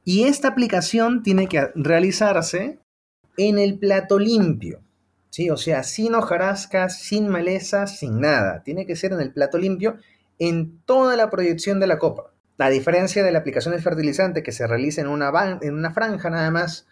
Y 0.06 0.26
esta 0.26 0.48
aplicación 0.48 1.24
tiene 1.24 1.48
que 1.48 1.72
realizarse 1.76 2.80
en 3.38 3.60
el 3.60 3.78
plato 3.78 4.20
limpio. 4.20 4.85
¿Sí? 5.36 5.50
O 5.50 5.58
sea, 5.58 5.84
sin 5.84 6.16
hojarasca, 6.16 6.88
sin 6.88 7.28
maleza, 7.28 7.88
sin 7.88 8.22
nada. 8.22 8.64
Tiene 8.64 8.86
que 8.86 8.96
ser 8.96 9.12
en 9.12 9.20
el 9.20 9.34
plato 9.34 9.58
limpio 9.58 9.98
en 10.40 10.80
toda 10.86 11.18
la 11.18 11.30
proyección 11.30 11.82
de 11.82 11.88
la 11.88 12.00
copa. 12.00 12.32
A 12.58 12.70
diferencia 12.70 13.22
de 13.22 13.34
la 13.34 13.40
aplicación 13.40 13.76
de 13.76 13.82
fertilizante 13.82 14.44
que 14.44 14.54
se 14.54 14.66
realiza 14.66 15.02
en 15.02 15.08
una, 15.08 15.60
en 15.62 15.74
una 15.74 15.94
franja 15.94 16.30
nada 16.30 16.52
más 16.52 16.88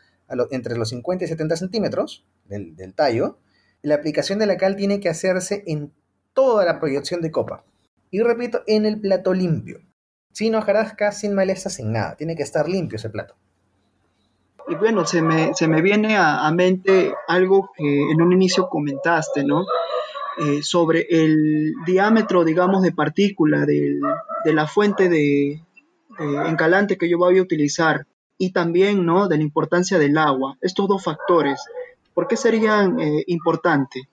entre 0.52 0.76
los 0.76 0.90
50 0.90 1.24
y 1.24 1.28
70 1.30 1.56
centímetros 1.56 2.26
del, 2.44 2.76
del 2.76 2.94
tallo, 2.94 3.40
la 3.82 3.96
aplicación 3.96 4.40
de 4.40 4.46
la 4.46 4.58
cal 4.58 4.76
tiene 4.76 5.00
que 5.00 5.08
hacerse 5.08 5.64
en 5.66 5.94
toda 6.34 6.66
la 6.66 6.82
proyección 6.82 7.22
de 7.22 7.32
copa. 7.32 7.64
Y 8.12 8.24
repito, 8.24 8.64
en 8.68 8.86
el 8.86 9.00
plato 9.00 9.34
limpio. 9.34 9.80
Sin 10.34 10.56
hojarasca, 10.56 11.14
sin 11.14 11.34
maleza, 11.34 11.70
sin 11.70 11.94
nada. 11.94 12.18
Tiene 12.18 12.36
que 12.36 12.44
estar 12.44 12.68
limpio 12.68 12.98
ese 12.98 13.10
plato. 13.10 13.38
Y 14.68 14.76
bueno, 14.76 15.06
se 15.06 15.22
me, 15.22 15.54
se 15.54 15.68
me 15.68 15.82
viene 15.82 16.18
a, 16.18 16.50
mente 16.52 17.14
algo 17.28 17.70
que 17.76 18.12
en 18.12 18.22
un 18.22 18.32
inicio 18.32 18.70
comentaste, 18.70 19.44
¿no? 19.44 19.66
Eh, 20.40 20.64
sobre 20.64 21.06
el 21.10 21.74
diámetro, 21.86 22.44
digamos, 22.44 22.82
de 22.82 22.92
partícula 22.92 23.66
de 23.66 24.00
la 24.46 24.68
fuente 24.68 25.10
de, 25.10 25.62
encalante 26.20 26.98
que 26.98 27.10
yo 27.10 27.18
voy 27.18 27.38
a 27.38 27.42
utilizar 27.42 28.06
y 28.38 28.52
también, 28.52 29.06
¿no? 29.06 29.28
De 29.28 29.38
la 29.38 29.44
importancia 29.44 29.98
del 30.00 30.18
agua. 30.18 30.58
Estos 30.62 30.88
dos 30.88 31.04
factores, 31.04 31.64
¿por 32.14 32.28
qué 32.28 32.38
serían 32.38 33.00
eh, 33.00 33.24
importantes? 33.28 34.04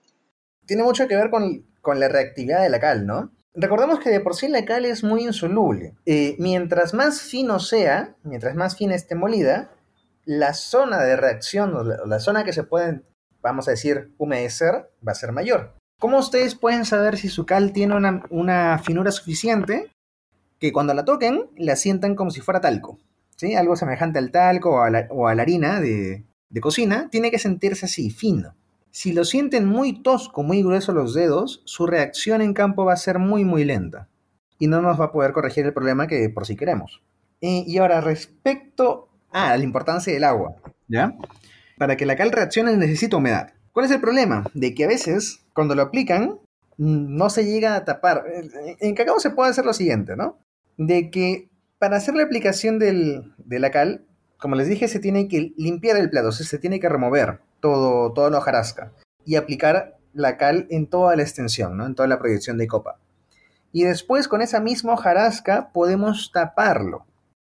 Tiene 0.65 0.83
mucho 0.83 1.07
que 1.07 1.15
ver 1.15 1.29
con, 1.29 1.65
con 1.81 1.99
la 1.99 2.07
reactividad 2.07 2.61
de 2.61 2.69
la 2.69 2.79
cal, 2.79 3.05
¿no? 3.05 3.31
Recordemos 3.53 3.99
que 3.99 4.09
de 4.09 4.21
por 4.21 4.35
sí 4.35 4.47
la 4.47 4.63
cal 4.63 4.85
es 4.85 5.03
muy 5.03 5.23
insoluble. 5.23 5.95
Eh, 6.05 6.35
mientras 6.39 6.93
más 6.93 7.21
fino 7.21 7.59
sea, 7.59 8.15
mientras 8.23 8.55
más 8.55 8.77
fina 8.77 8.95
esté 8.95 9.15
molida, 9.15 9.71
la 10.25 10.53
zona 10.53 10.99
de 11.01 11.15
reacción 11.15 11.75
o 11.75 11.83
la, 11.83 12.19
zona 12.19 12.43
que 12.43 12.53
se 12.53 12.63
puede, 12.63 13.01
vamos 13.41 13.67
a 13.67 13.71
decir, 13.71 14.13
humedecer 14.17 14.89
va 15.05 15.11
a 15.11 15.15
ser 15.15 15.31
mayor. 15.31 15.73
¿Cómo 15.99 16.17
ustedes 16.17 16.55
pueden 16.55 16.85
saber 16.85 17.17
si 17.17 17.29
su 17.29 17.45
cal 17.45 17.73
tiene 17.73 17.95
una, 18.29 18.79
finura 18.79 19.11
suficiente? 19.11 19.91
Que 20.59 20.71
cuando 20.71 20.93
la 20.93 21.05
toquen, 21.05 21.49
la 21.57 21.75
sientan 21.75 22.15
como 22.15 22.31
si 22.31 22.41
fuera 22.41 22.61
talco. 22.61 22.99
¿sí? 23.35 23.55
Algo 23.55 23.75
semejante 23.75 24.19
al 24.19 24.31
talco 24.31 24.77
o 24.77 25.27
a 25.27 25.33
la, 25.35 25.41
harina 25.41 25.79
de, 25.79 26.23
de 26.49 26.61
cocina, 26.61 27.09
tiene 27.11 27.31
que 27.31 27.39
sentirse 27.39 27.85
así, 27.85 28.09
fino. 28.09 28.55
Si 28.91 29.13
lo 29.13 29.23
sienten 29.23 29.65
muy 29.65 30.03
tosco, 30.03 30.43
muy 30.43 30.61
grueso 30.61 30.91
los 30.91 31.13
dedos, 31.13 31.61
su 31.65 31.87
reacción 31.87 32.41
en 32.41 32.53
campo 32.53 32.83
va 32.83 32.93
a 32.93 32.97
ser 32.97 33.19
muy, 33.19 33.45
muy 33.45 33.63
lenta. 33.63 34.09
Y 34.59 34.67
no 34.67 34.81
nos 34.81 34.99
va 34.99 35.05
a 35.05 35.11
poder 35.11 35.31
corregir 35.31 35.65
el 35.65 35.73
problema 35.73 36.07
que 36.07 36.29
por 36.29 36.45
sí 36.45 36.55
queremos. 36.55 37.01
y 37.39 37.77
ahora, 37.79 38.01
respecto 38.01 39.10
Ah, 39.31 39.55
la 39.57 39.63
importancia 39.63 40.13
del 40.13 40.23
agua, 40.23 40.55
¿ya? 40.87 41.15
Para 41.77 41.95
que 41.95 42.05
la 42.05 42.15
cal 42.15 42.31
reaccione 42.31 42.75
necesita 42.77 43.17
humedad. 43.17 43.53
¿Cuál 43.71 43.85
es 43.85 43.91
el 43.91 44.01
problema? 44.01 44.45
De 44.53 44.75
que 44.75 44.83
a 44.83 44.87
veces, 44.87 45.41
cuando 45.53 45.75
lo 45.75 45.83
aplican, 45.83 46.39
no 46.77 47.29
se 47.29 47.45
llega 47.45 47.75
a 47.75 47.85
tapar. 47.85 48.25
En 48.79 48.95
cacao 48.95 49.19
se 49.19 49.29
puede 49.29 49.51
hacer 49.51 49.65
lo 49.65 49.73
siguiente, 49.73 50.15
¿no? 50.15 50.37
De 50.77 51.09
que 51.09 51.49
para 51.79 51.97
hacer 51.97 52.15
la 52.15 52.23
aplicación 52.23 52.79
de 52.79 53.23
la 53.59 53.71
cal, 53.71 54.05
como 54.37 54.55
les 54.55 54.67
dije, 54.67 54.87
se 54.87 54.99
tiene 54.99 55.27
que 55.27 55.53
limpiar 55.57 55.97
el 55.97 56.09
plato, 56.09 56.31
se 56.31 56.57
tiene 56.57 56.79
que 56.79 56.89
remover 56.89 57.39
todo, 57.59 58.11
toda 58.11 58.29
la 58.29 58.39
hojarasca 58.39 58.91
y 59.25 59.35
aplicar 59.35 59.97
la 60.13 60.37
cal 60.37 60.67
en 60.69 60.87
toda 60.87 61.15
la 61.15 61.21
extensión, 61.21 61.77
¿no? 61.77 61.85
En 61.85 61.95
toda 61.95 62.07
la 62.07 62.19
proyección 62.19 62.57
de 62.57 62.67
copa. 62.67 62.99
Y 63.71 63.83
después 63.83 64.27
con 64.27 64.41
esa 64.41 64.59
misma 64.59 64.93
hojarasca 64.93 65.69
podemos 65.71 66.31
taparlo. 66.33 67.05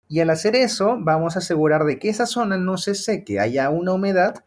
Y 0.07 0.19
al 0.19 0.29
hacer 0.29 0.55
eso, 0.55 0.97
vamos 0.99 1.35
a 1.35 1.39
asegurar 1.39 1.85
de 1.85 1.99
que 1.99 2.09
esa 2.09 2.25
zona 2.25 2.57
no 2.57 2.77
se 2.77 2.95
seque, 2.95 3.39
haya 3.39 3.69
una 3.69 3.93
humedad 3.93 4.43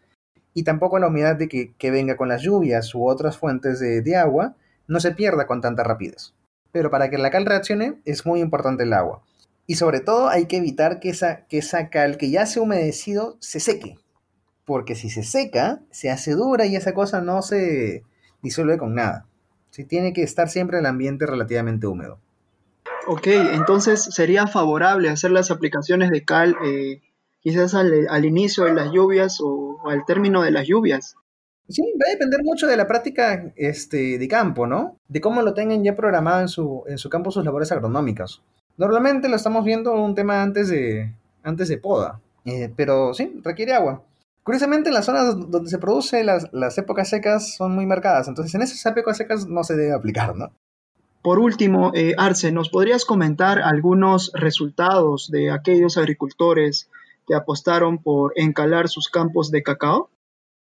y 0.55 0.63
tampoco 0.63 0.99
la 0.99 1.09
humedad 1.09 1.37
de 1.37 1.49
que, 1.49 1.91
venga 1.91 2.17
con 2.17 2.29
las 2.29 2.43
lluvias 2.43 2.95
u 2.95 3.07
otras 3.07 3.37
fuentes 3.37 3.79
de, 3.79 4.17
agua 4.17 4.55
no 4.89 5.01
se 5.01 5.13
pierda 5.13 5.47
con 5.47 5.61
tanta 5.61 5.83
rapidez. 5.83 6.35
Pero 6.73 6.91
para 6.91 7.11
que 7.11 7.19
la 7.19 7.31
cal 7.31 7.45
reaccione 7.45 8.01
es 8.05 8.25
muy 8.25 8.41
importante 8.41 8.85
el 8.85 8.93
agua. 8.93 9.23
Y 9.67 9.75
sobre 9.75 10.01
todo 10.01 10.29
hay 10.29 10.47
que 10.47 10.57
evitar 10.57 11.01
que 11.01 11.11
esa, 11.11 11.47
que 11.47 11.59
esa 11.59 11.91
cal 11.91 12.17
que 12.17 12.31
ya 12.31 12.47
se 12.47 12.59
ha 12.59 12.63
humedecido 12.63 13.37
se 13.41 13.61
seque. 13.61 13.99
Porque 14.65 14.95
si 14.95 15.11
se 15.11 15.25
seca, 15.25 15.83
se 15.91 16.11
hace 16.11 16.33
dura 16.33 16.65
y 16.65 16.77
esa 16.77 16.95
cosa 16.95 17.21
no 17.21 17.43
se 17.43 18.03
disuelve 18.43 18.79
con 18.79 18.95
nada. 18.95 19.27
Si 19.71 19.85
tiene 19.85 20.13
que 20.13 20.23
estar 20.23 20.49
siempre 20.49 20.79
el 20.79 20.87
ambiente 20.87 21.27
relativamente 21.27 21.87
húmedo. 21.87 22.19
Ok, 23.09 23.29
entonces 23.29 24.03
sería 24.03 24.49
favorable 24.49 25.09
hacer 25.09 25.31
las 25.31 25.53
aplicaciones 25.53 26.11
de 26.11 26.25
cal 26.25 26.57
eh, 26.65 27.03
quizás 27.41 27.75
al, 27.75 28.25
inicio 28.25 28.65
de 28.65 28.75
las 28.75 28.91
lluvias 28.91 29.39
o, 29.41 29.79
al 29.89 30.05
término 30.05 30.43
de 30.43 30.51
las 30.51 30.67
lluvias. 30.67 31.15
Sí, 31.69 31.83
va 31.83 32.09
a 32.09 32.13
depender 32.13 32.41
mucho 32.43 32.67
de 32.67 32.77
la 32.77 32.89
práctica 32.89 33.53
este, 33.55 34.19
de 34.19 34.29
campo, 34.29 34.67
¿no? 34.67 34.99
De 35.07 35.21
cómo 35.21 35.43
lo 35.43 35.55
tengan 35.55 35.85
ya 35.85 35.95
programado 35.95 36.41
en 36.41 36.49
su, 36.49 36.83
en 36.89 36.99
su 36.99 37.09
campo 37.09 37.31
sus 37.31 37.45
labores 37.45 37.71
agronómicas. 37.71 38.43
Normalmente 38.77 39.29
lo 39.29 39.37
estamos 39.37 39.65
viendo 39.65 39.93
un 39.93 40.17
tema 40.17 40.43
antes 40.43 40.69
de, 40.69 41.13
antes 41.45 41.69
de 41.69 41.79
poda, 41.79 42.21
eh, 42.45 42.73
pero 42.77 43.15
sí, 43.15 43.41
requiere 43.45 43.73
agua. 43.73 44.03
Curiosamente, 44.43 44.91
las 44.91 45.05
zonas 45.05 45.51
donde 45.51 45.71
se 45.71 45.79
produce 45.79 46.25
las, 46.25 46.49
las 46.53 46.77
épocas 46.79 47.09
secas 47.09 47.55
son 47.55 47.73
muy 47.75 47.87
marcadas, 47.87 48.27
entonces 48.27 48.55
en 48.57 48.63
esas 48.63 48.85
épocas 48.87 49.17
secas 49.17 49.47
no 49.47 49.63
se 49.63 49.77
debe 49.77 49.93
aplicar, 49.95 50.35
¿no? 50.35 50.51
Por 51.27 51.41
último, 51.41 51.91
eh, 51.93 52.15
Arce, 52.19 52.53
¿nos 52.53 52.69
podrías 52.69 53.05
comentar 53.05 53.59
algunos 53.59 54.31
resultados 54.33 55.29
de 55.29 55.51
aquellos 55.51 55.99
agricultores 55.99 56.89
que 57.27 57.35
apostaron 57.35 57.99
por 57.99 58.33
encalar 58.37 58.89
sus 58.89 59.09
campos 59.09 59.51
de 59.51 59.65
cacao? 59.65 60.09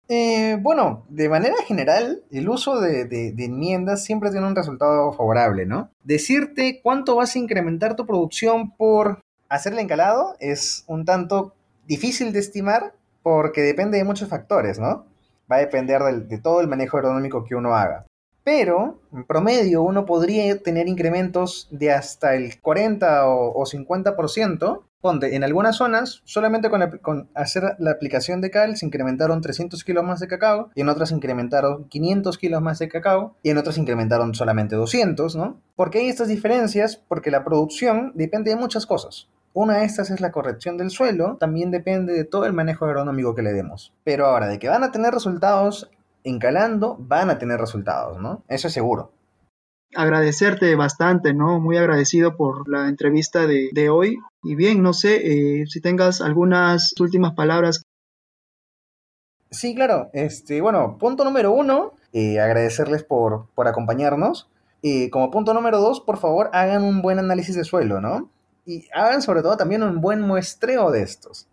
Eh, 0.07 0.57
bueno, 0.59 1.05
de 1.07 1.29
manera 1.29 1.53
general, 1.67 2.23
el 2.31 2.49
uso 2.49 2.81
de, 2.81 3.35
enmiendas 3.37 4.03
siempre 4.03 4.31
tiene 4.31 4.47
un 4.47 4.55
resultado 4.55 5.13
favorable, 5.13 5.67
¿no? 5.67 5.91
Decirte 6.03 6.79
cuánto 6.81 7.15
vas 7.15 7.35
a 7.35 7.37
incrementar 7.37 7.95
tu 7.95 8.07
producción 8.07 8.75
por 8.75 9.21
hacerle 9.49 9.83
encalado 9.83 10.35
es 10.39 10.83
un 10.87 11.05
tanto 11.05 11.53
difícil 11.85 12.33
de 12.33 12.39
estimar 12.39 12.95
porque 13.21 13.61
depende 13.61 13.99
de 13.99 14.03
muchos 14.03 14.29
factores, 14.29 14.79
¿no? 14.79 15.05
Va 15.51 15.57
a 15.57 15.59
depender 15.59 16.01
de 16.01 16.39
todo 16.39 16.59
el 16.59 16.67
manejo 16.67 16.97
agronómico 16.97 17.45
que 17.45 17.53
uno 17.53 17.75
haga 17.75 18.07
pero 18.49 18.99
en 19.13 19.25
promedio 19.25 19.83
uno 19.83 20.07
podría 20.07 20.57
tener 20.57 20.87
incrementos 20.87 21.67
de 21.69 21.91
hasta 21.91 22.33
el 22.33 22.59
40 22.59 23.29
o, 23.29 23.63
50%. 23.63 24.81
Ponte, 25.01 25.35
en 25.35 25.43
algunas 25.43 25.75
zonas, 25.75 26.23
solamente 26.25 26.71
con, 26.71 27.29
hacer 27.35 27.75
la 27.77 27.91
aplicación 27.91 28.41
de 28.41 28.49
cal 28.49 28.75
se 28.75 28.87
incrementaron 28.87 29.41
300 29.41 29.83
kilos 29.83 30.03
más 30.03 30.19
de 30.19 30.27
cacao, 30.27 30.71
y 30.73 30.81
en 30.81 30.89
otras 30.89 31.11
incrementaron 31.11 31.87
500 31.89 32.39
kilos 32.39 32.59
más 32.59 32.79
de 32.79 32.89
cacao, 32.89 33.35
y 33.43 33.51
en 33.51 33.59
otras 33.59 33.77
incrementaron 33.77 34.33
solamente 34.33 34.75
200, 34.75 35.35
¿no? 35.35 35.61
¿Por 35.75 35.91
qué 35.91 35.99
hay 35.99 36.09
estas 36.09 36.27
diferencias? 36.27 36.95
Porque 37.07 37.29
la 37.29 37.43
producción 37.43 38.13
depende 38.15 38.49
de 38.49 38.57
muchas 38.57 38.87
cosas. 38.87 39.27
Una 39.53 39.77
de 39.77 39.85
estas 39.85 40.09
es 40.09 40.21
la 40.21 40.31
corrección 40.31 40.77
del 40.77 40.89
suelo, 40.89 41.37
también 41.39 41.69
depende 41.69 42.13
de 42.13 42.23
todo 42.23 42.47
el 42.47 42.53
manejo 42.53 42.85
agronómico 42.85 43.35
que 43.35 43.43
le 43.43 43.53
demos. 43.53 43.93
Pero 44.03 44.25
ahora, 44.25 44.47
de 44.47 44.57
que 44.57 44.69
van 44.69 44.83
a 44.83 44.91
tener 44.91 45.13
resultados 45.13 45.91
encalando 46.23 46.97
van 46.99 47.29
a 47.29 47.37
tener 47.37 47.59
resultados, 47.59 48.19
¿no? 48.19 48.43
Eso 48.47 48.67
es 48.67 48.73
seguro. 48.73 49.11
agradecerte 49.95 50.75
bastante, 50.75 51.33
¿no? 51.33 51.59
Muy 51.59 51.77
agradecido 51.77 52.37
por 52.37 52.69
la 52.69 52.87
entrevista 52.87 53.47
de, 53.47 53.89
hoy. 53.89 54.17
Y 54.43 54.55
bien, 54.55 54.83
no 54.83 54.93
sé 54.93 55.61
eh, 55.61 55.65
si 55.67 55.81
tengas 55.81 56.21
algunas 56.21 56.93
últimas 56.99 57.33
palabras. 57.33 57.83
Sí, 59.51 59.73
claro. 59.73 60.09
Este, 60.13 60.61
bueno, 60.61 60.97
punto 60.99 61.23
número 61.23 61.51
uno, 61.51 61.93
eh, 62.13 62.39
agradecerles 62.39 63.03
por, 63.03 63.47
por 63.55 63.67
acompañarnos. 63.67 64.47
Eh, 64.81 65.09
como 65.09 65.31
punto 65.31 65.53
número 65.53 65.79
dos, 65.79 65.99
por 65.99 66.17
favor, 66.17 66.49
hagan 66.53 66.83
un 66.83 67.01
buen 67.01 67.19
análisis 67.19 67.55
de 67.55 67.63
suelo, 67.63 67.99
¿no? 67.99 68.29
Y 68.65 68.87
hagan 68.93 69.21
sobre 69.21 69.41
todo 69.41 69.57
también 69.57 69.83
un 69.83 69.99
buen 69.99 70.21
muestreo 70.21 70.91
de 70.91 71.01
estos. 71.01 71.48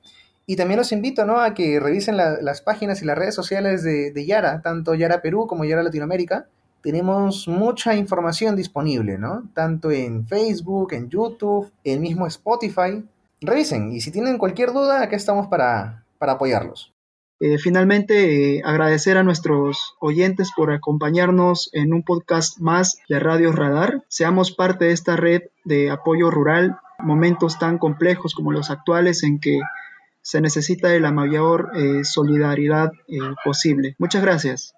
Y 0.47 0.57
también 0.57 0.77
los 0.79 0.93
invito 0.93 1.25
¿no? 1.25 1.41
a 1.41 1.55
que 1.55 1.81
revisen 1.81 2.17
las 2.17 2.61
páginas 2.63 3.03
y 3.03 3.05
las 3.05 3.19
redes 3.19 3.35
sociales 3.35 3.83
de, 3.83 4.27
Yara, 4.27 4.63
tanto 4.63 4.95
Yara 4.95 5.23
Perú 5.23 5.47
como 5.47 5.65
Yara 5.65 5.83
Latinoamérica 5.83 6.47
tenemos 6.83 7.49
mucha 7.49 7.95
información 7.95 8.57
disponible, 8.57 9.19
¿no? 9.19 9.49
Tanto 9.55 9.91
en 9.91 10.27
Facebook, 10.27 10.93
en 10.93 11.09
YouTube, 11.09 11.73
el 11.85 12.01
mismo 12.01 12.27
Spotify. 12.27 13.05
Revisen 13.41 13.93
y 13.93 14.01
si 14.01 14.11
tienen 14.11 14.39
cualquier 14.39 14.73
duda, 14.73 15.03
acá 15.03 15.17
estamos 15.17 15.49
para, 15.49 16.05
apoyarlos. 16.19 16.93
Eh, 17.41 17.59
finalmente, 17.59 18.57
eh, 18.57 18.63
agradecer 18.65 19.17
a 19.17 19.23
nuestros 19.23 19.95
oyentes 20.01 20.51
por 20.57 20.73
acompañarnos 20.73 21.71
en 21.73 21.93
un 21.93 22.03
podcast 22.03 22.59
más 22.59 22.99
de 23.09 23.21
Radio 23.21 23.53
Radar. 23.53 24.03
Seamos 24.09 24.51
parte 24.51 24.87
de 24.87 24.93
esta 24.93 25.17
red 25.17 25.43
de 25.65 25.91
apoyo 25.91 26.31
rural, 26.31 26.79
momentos 26.99 27.59
tan 27.59 27.79
complejos 27.79 28.35
como 28.35 28.51
los 28.51 28.71
actuales 28.71 29.23
en 29.23 29.39
que 29.39 29.61
se 30.21 30.41
necesita 30.41 30.89
de 30.89 31.01
la 31.01 31.13
mayor 31.13 31.71
eh, 31.75 32.05
solidaridad 32.05 32.91
posible. 33.45 33.95
Muchas 33.99 34.23
gracias. 34.23 34.75